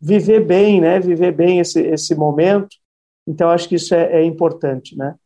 viver 0.00 0.40
bem, 0.40 0.80
né? 0.80 1.00
Viver 1.00 1.32
bem 1.32 1.58
esse, 1.58 1.80
esse 1.80 2.14
momento. 2.14 2.76
Então, 3.26 3.50
acho 3.50 3.68
que 3.68 3.74
isso 3.74 3.94
é, 3.94 4.20
é 4.20 4.24
importante, 4.24 4.96
né? 4.96 5.16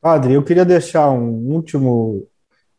Padre, 0.00 0.34
eu 0.34 0.42
queria 0.42 0.64
deixar 0.64 1.10
um 1.10 1.52
último 1.52 2.26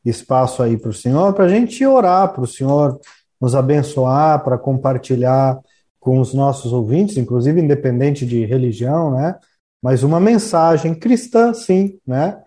espaço 0.06 0.64
aí 0.64 0.78
para 0.78 0.90
o 0.90 0.94
senhor, 0.94 1.34
para 1.34 1.46
a 1.46 1.50
gente 1.50 1.86
orar, 1.86 2.34
para 2.34 2.44
o 2.44 2.48
senhor 2.48 3.00
nos 3.40 3.56
abençoar, 3.56 4.44
para 4.44 4.58
compartilhar 4.58 5.60
com 6.00 6.20
os 6.20 6.34
nossos 6.34 6.72
ouvintes, 6.74 7.18
inclusive 7.18 7.60
independente 7.62 8.26
de 8.26 8.46
religião, 8.46 9.12
né? 9.12 9.36
Mas 9.82 10.04
uma 10.04 10.20
mensagem 10.20 10.96
cristã, 10.96 11.54
sim, 11.54 12.00
né? 12.06 12.42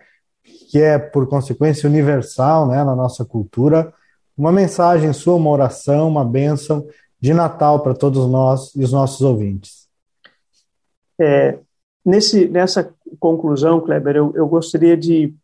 que 0.71 0.81
é, 0.81 0.99
por 0.99 1.29
consequência, 1.29 1.89
universal 1.89 2.69
né, 2.69 2.85
na 2.85 2.95
nossa 2.95 3.25
cultura, 3.25 3.93
uma 4.37 4.53
mensagem 4.53 5.13
sua, 5.13 5.35
uma 5.35 5.51
oração, 5.51 6.09
uma 6.09 6.25
bênção 6.25 6.87
de 7.21 7.35
Natal 7.35 7.83
para 7.83 7.93
todos 7.93 8.27
nós 8.31 8.75
e 8.77 8.85
os 8.85 8.93
nossos 8.93 9.21
ouvintes. 9.21 9.89
É, 11.21 11.59
nesse, 12.05 12.49
nessa 12.49 12.95
conclusão, 13.19 13.81
Kleber, 13.81 14.17
eu, 14.17 14.33
eu 14.37 14.47
gostaria 14.47 14.97
de, 14.97 15.35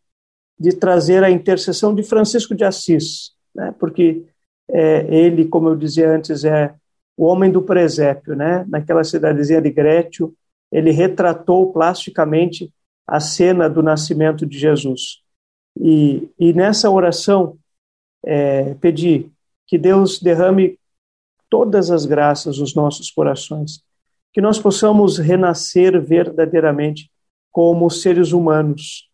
de 0.59 0.75
trazer 0.75 1.23
a 1.23 1.29
intercessão 1.29 1.93
de 1.93 2.03
Francisco 2.03 2.55
de 2.55 2.63
Assis, 2.63 3.31
né? 3.53 3.73
porque 3.79 4.23
é, 4.69 5.05
ele, 5.13 5.45
como 5.45 5.69
eu 5.69 5.75
dizia 5.75 6.09
antes, 6.09 6.43
é 6.43 6.73
o 7.15 7.25
homem 7.25 7.51
do 7.51 7.61
presépio, 7.61 8.35
né? 8.35 8.65
naquela 8.67 9.03
cidadezinha 9.03 9.61
de 9.61 9.71
Grétio, 9.71 10.33
ele 10.71 10.91
retratou 10.91 11.71
plasticamente 11.71 12.71
a 13.07 13.19
cena 13.19 13.69
do 13.69 13.81
nascimento 13.81 14.45
de 14.45 14.57
Jesus. 14.57 15.21
E, 15.79 16.29
e 16.37 16.53
nessa 16.53 16.89
oração, 16.89 17.57
é, 18.25 18.73
pedi 18.75 19.31
que 19.65 19.77
Deus 19.77 20.19
derrame 20.19 20.77
todas 21.49 21.89
as 21.91 22.05
graças 22.05 22.57
nos 22.57 22.75
nossos 22.75 23.09
corações, 23.09 23.81
que 24.33 24.41
nós 24.41 24.59
possamos 24.59 25.17
renascer 25.17 25.99
verdadeiramente 26.01 27.09
como 27.51 27.89
seres 27.89 28.31
humanos, 28.33 29.06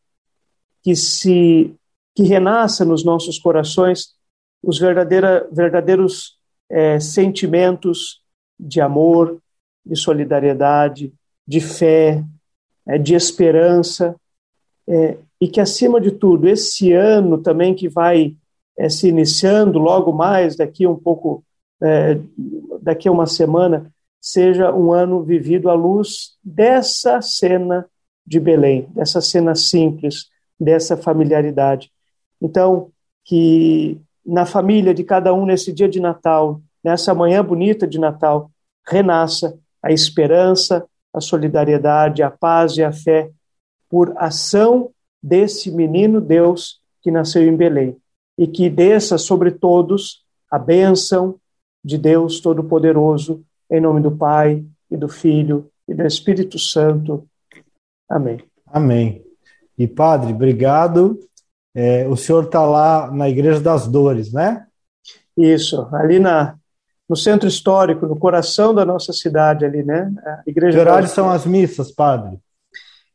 que 0.83 0.95
se 0.95 1.73
que 2.15 2.23
renasça 2.23 2.85
nos 2.85 3.03
nossos 3.03 3.39
corações 3.39 4.13
os 4.61 4.79
verdadeiros 4.79 6.37
é, 6.69 6.99
sentimentos 6.99 8.21
de 8.59 8.79
amor, 8.79 9.39
de 9.85 9.95
solidariedade, 9.95 11.11
de 11.45 11.59
fé, 11.59 12.23
é, 12.87 12.97
de 12.97 13.13
esperança, 13.13 14.15
é, 14.87 15.17
e 15.41 15.47
que, 15.47 15.59
acima 15.59 15.99
de 15.99 16.11
tudo, 16.11 16.47
esse 16.47 16.93
ano 16.93 17.37
também 17.37 17.75
que 17.75 17.89
vai 17.89 18.35
é, 18.77 18.87
se 18.87 19.09
iniciando, 19.09 19.77
logo 19.77 20.13
mais, 20.13 20.55
daqui 20.55 20.87
um 20.87 20.95
pouco, 20.95 21.43
é, 21.81 22.17
daqui 22.81 23.07
a 23.07 23.11
uma 23.11 23.25
semana, 23.25 23.91
seja 24.21 24.73
um 24.73 24.93
ano 24.93 25.21
vivido 25.21 25.69
à 25.69 25.73
luz 25.73 26.37
dessa 26.41 27.21
cena 27.21 27.85
de 28.25 28.39
Belém, 28.39 28.87
dessa 28.95 29.19
cena 29.19 29.53
simples, 29.53 30.29
dessa 30.59 30.95
familiaridade. 30.95 31.91
Então, 32.41 32.91
que 33.23 33.99
na 34.25 34.45
família 34.45 34.93
de 34.93 35.03
cada 35.03 35.33
um 35.33 35.45
nesse 35.45 35.71
dia 35.71 35.87
de 35.87 35.99
Natal, 35.99 36.61
nessa 36.83 37.13
manhã 37.13 37.43
bonita 37.43 37.87
de 37.87 37.99
Natal, 37.99 38.51
renasça 38.85 39.57
a 39.81 39.91
esperança, 39.91 40.85
a 41.13 41.21
solidariedade, 41.21 42.23
a 42.23 42.31
paz 42.31 42.77
e 42.77 42.83
a 42.83 42.91
fé 42.91 43.29
por 43.89 44.13
ação 44.17 44.91
desse 45.21 45.71
menino 45.71 46.19
Deus 46.19 46.81
que 47.01 47.11
nasceu 47.11 47.43
em 47.43 47.55
Belém 47.55 47.97
e 48.37 48.47
que 48.47 48.69
desça 48.69 49.17
sobre 49.17 49.51
todos 49.51 50.23
a 50.49 50.57
bênção 50.57 51.39
de 51.83 51.97
Deus 51.97 52.39
Todo-Poderoso, 52.39 53.43
em 53.69 53.81
nome 53.81 54.01
do 54.01 54.11
Pai 54.11 54.65
e 54.89 54.97
do 54.97 55.07
Filho 55.07 55.69
e 55.87 55.93
do 55.93 56.05
Espírito 56.05 56.57
Santo. 56.57 57.27
Amém. 58.09 58.39
Amém. 58.67 59.23
E 59.83 59.87
Padre, 59.87 60.31
obrigado. 60.31 61.19
É, 61.75 62.07
o 62.07 62.15
senhor 62.15 62.45
está 62.45 62.65
lá 62.65 63.11
na 63.11 63.29
Igreja 63.29 63.59
das 63.59 63.85
Dores, 63.85 64.31
né? 64.31 64.65
Isso, 65.35 65.89
ali 65.91 66.19
na, 66.19 66.55
no 67.09 67.17
centro 67.17 67.49
histórico, 67.49 68.05
no 68.05 68.17
coração 68.17 68.73
da 68.73 68.85
nossa 68.85 69.11
cidade 69.11 69.65
ali, 69.65 69.83
né? 69.83 70.09
A 70.25 70.43
igreja. 70.47 71.01
Que 71.01 71.07
são 71.07 71.29
as 71.29 71.45
missas, 71.45 71.91
padre? 71.91 72.39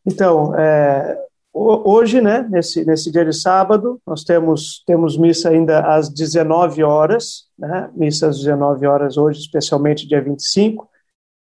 Então, 0.05 0.55
é, 0.59 1.19
hoje, 1.55 2.21
né, 2.21 2.47
nesse, 2.51 2.85
nesse 2.85 3.11
dia 3.11 3.25
de 3.25 3.33
sábado, 3.33 3.99
nós 4.07 4.25
temos, 4.25 4.83
temos 4.87 5.17
missa 5.17 5.49
ainda 5.49 5.81
às 5.81 6.11
19 6.11 6.83
horas, 6.83 7.45
né? 7.59 7.89
Missa 7.95 8.29
às 8.29 8.37
19 8.37 8.87
horas 8.87 9.17
hoje, 9.17 9.41
especialmente 9.41 10.07
dia 10.07 10.21
25. 10.21 10.87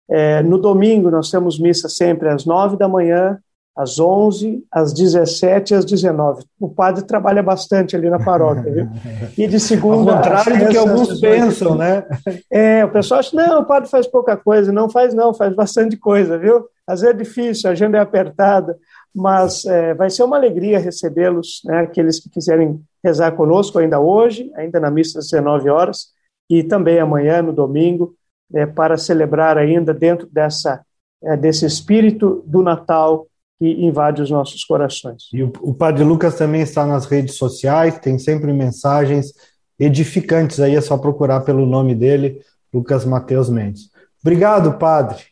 É, 0.07 0.43
no 0.43 0.59
domingo, 0.59 1.11
nós 1.11 1.31
temos 1.31 1.59
missa 1.59 1.89
sempre 1.89 2.29
às 2.29 2.45
9 2.45 2.77
da 2.77 2.87
manhã, 2.87 3.39
às 3.77 3.99
11, 3.99 4.65
às 4.71 4.93
17 4.93 5.73
e 5.73 5.77
às 5.77 5.85
19. 5.85 6.45
O 6.61 6.69
padre 6.69 7.05
trabalha 7.05 7.43
bastante 7.43 7.97
ali 7.97 8.09
na 8.09 8.23
paróquia, 8.23 8.73
viu? 8.73 8.89
E 9.37 9.49
de 9.49 9.59
segunda. 9.59 10.13
Ao 10.13 10.17
contrário 10.19 10.59
do 10.59 10.69
que 10.69 10.77
alguns 10.77 11.21
pensam, 11.21 11.75
né? 11.75 12.05
É, 12.51 12.85
o 12.85 12.91
pessoal 12.91 13.21
acha, 13.21 13.37
não, 13.37 13.61
o 13.61 13.65
padre 13.65 13.91
faz 13.91 14.07
pouca 14.07 14.37
coisa. 14.37 14.73
Não 14.73 14.89
faz, 14.89 15.13
não, 15.13 15.35
faz 15.35 15.55
bastante 15.55 15.97
coisa, 15.97 16.39
viu? 16.39 16.67
Às 16.87 17.01
vezes 17.01 17.15
é 17.15 17.19
difícil, 17.19 17.69
a 17.69 17.73
agenda 17.73 17.99
é 17.99 18.01
apertada, 18.01 18.77
mas 19.15 19.65
é, 19.65 19.95
vai 19.95 20.11
ser 20.11 20.23
uma 20.23 20.37
alegria 20.37 20.79
recebê-los, 20.79 21.63
né? 21.65 21.81
Aqueles 21.81 22.21
que 22.21 22.31
quiserem 22.31 22.81
rezar 23.03 23.33
conosco 23.33 23.79
ainda 23.79 23.99
hoje, 23.99 24.53
ainda 24.55 24.79
na 24.79 24.91
missa 24.91 25.19
às 25.19 25.27
19 25.29 25.69
horas, 25.69 26.09
e 26.49 26.63
também 26.63 27.01
amanhã, 27.01 27.43
no 27.43 27.53
domingo, 27.53 28.15
é, 28.55 28.67
para 28.67 28.97
celebrar 28.97 29.59
ainda 29.59 29.93
dentro 29.93 30.29
dessa, 30.31 30.85
é, 31.23 31.37
desse 31.37 31.67
espírito 31.67 32.45
do 32.47 32.63
Natal 32.63 33.27
que 33.59 33.67
invade 33.67 34.23
os 34.23 34.31
nossos 34.31 34.65
corações. 34.65 35.29
E 35.33 35.43
o, 35.43 35.53
o 35.61 35.75
Padre 35.75 36.05
Lucas 36.05 36.37
também 36.37 36.63
está 36.63 36.87
nas 36.87 37.07
redes 37.07 37.37
sociais, 37.37 37.99
tem 37.99 38.19
sempre 38.19 38.53
mensagens 38.53 39.33
edificantes 39.79 40.61
aí, 40.61 40.75
é 40.75 40.81
só 40.81 40.97
procurar 40.97 41.41
pelo 41.41 41.67
nome 41.67 41.95
dele, 41.95 42.41
Lucas 42.73 43.05
Mateus 43.05 43.49
Mendes. 43.49 43.91
Obrigado, 44.23 44.79
Padre. 44.79 45.23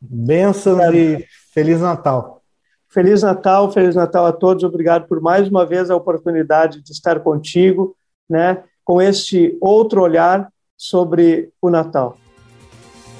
Bênçãos 0.00 0.94
e 0.94 1.24
Feliz 1.52 1.80
Natal. 1.80 2.42
Feliz 2.88 3.22
Natal, 3.22 3.70
Feliz 3.70 3.94
Natal 3.94 4.26
a 4.26 4.32
todos. 4.32 4.64
Obrigado 4.64 5.06
por 5.06 5.20
mais 5.20 5.48
uma 5.48 5.66
vez 5.66 5.90
a 5.90 5.96
oportunidade 5.96 6.82
de 6.82 6.92
estar 6.92 7.20
contigo, 7.20 7.96
né, 8.28 8.62
com 8.84 9.00
este 9.02 9.56
outro 9.60 10.02
olhar 10.02 10.48
sobre 10.76 11.50
o 11.60 11.70
Natal. 11.70 12.16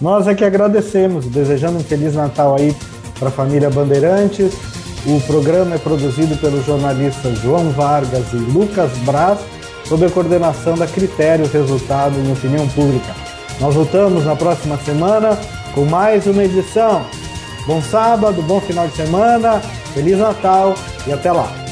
Nós 0.00 0.26
é 0.28 0.34
que 0.34 0.44
agradecemos, 0.44 1.26
desejando 1.26 1.78
um 1.78 1.84
Feliz 1.84 2.14
Natal 2.14 2.56
aí 2.56 2.74
para 3.18 3.28
a 3.28 3.32
família 3.32 3.70
Bandeirantes. 3.70 4.54
O 5.06 5.20
programa 5.20 5.76
é 5.76 5.78
produzido 5.78 6.36
pelos 6.36 6.64
jornalistas 6.64 7.38
João 7.38 7.70
Vargas 7.70 8.32
e 8.32 8.36
Lucas 8.36 8.90
Braz, 9.04 9.38
sob 9.84 10.04
a 10.04 10.10
coordenação 10.10 10.76
da 10.76 10.86
Critérios 10.86 11.52
Resultado 11.52 12.18
em 12.18 12.32
Opinião 12.32 12.66
Pública. 12.68 13.14
Nós 13.60 13.74
voltamos 13.74 14.24
na 14.24 14.34
próxima 14.34 14.76
semana 14.78 15.38
com 15.74 15.84
mais 15.84 16.26
uma 16.26 16.44
edição. 16.44 17.04
Bom 17.66 17.80
sábado, 17.82 18.42
bom 18.42 18.60
final 18.60 18.88
de 18.88 18.96
semana, 18.96 19.60
Feliz 19.94 20.18
Natal 20.18 20.74
e 21.06 21.12
até 21.12 21.32
lá! 21.32 21.65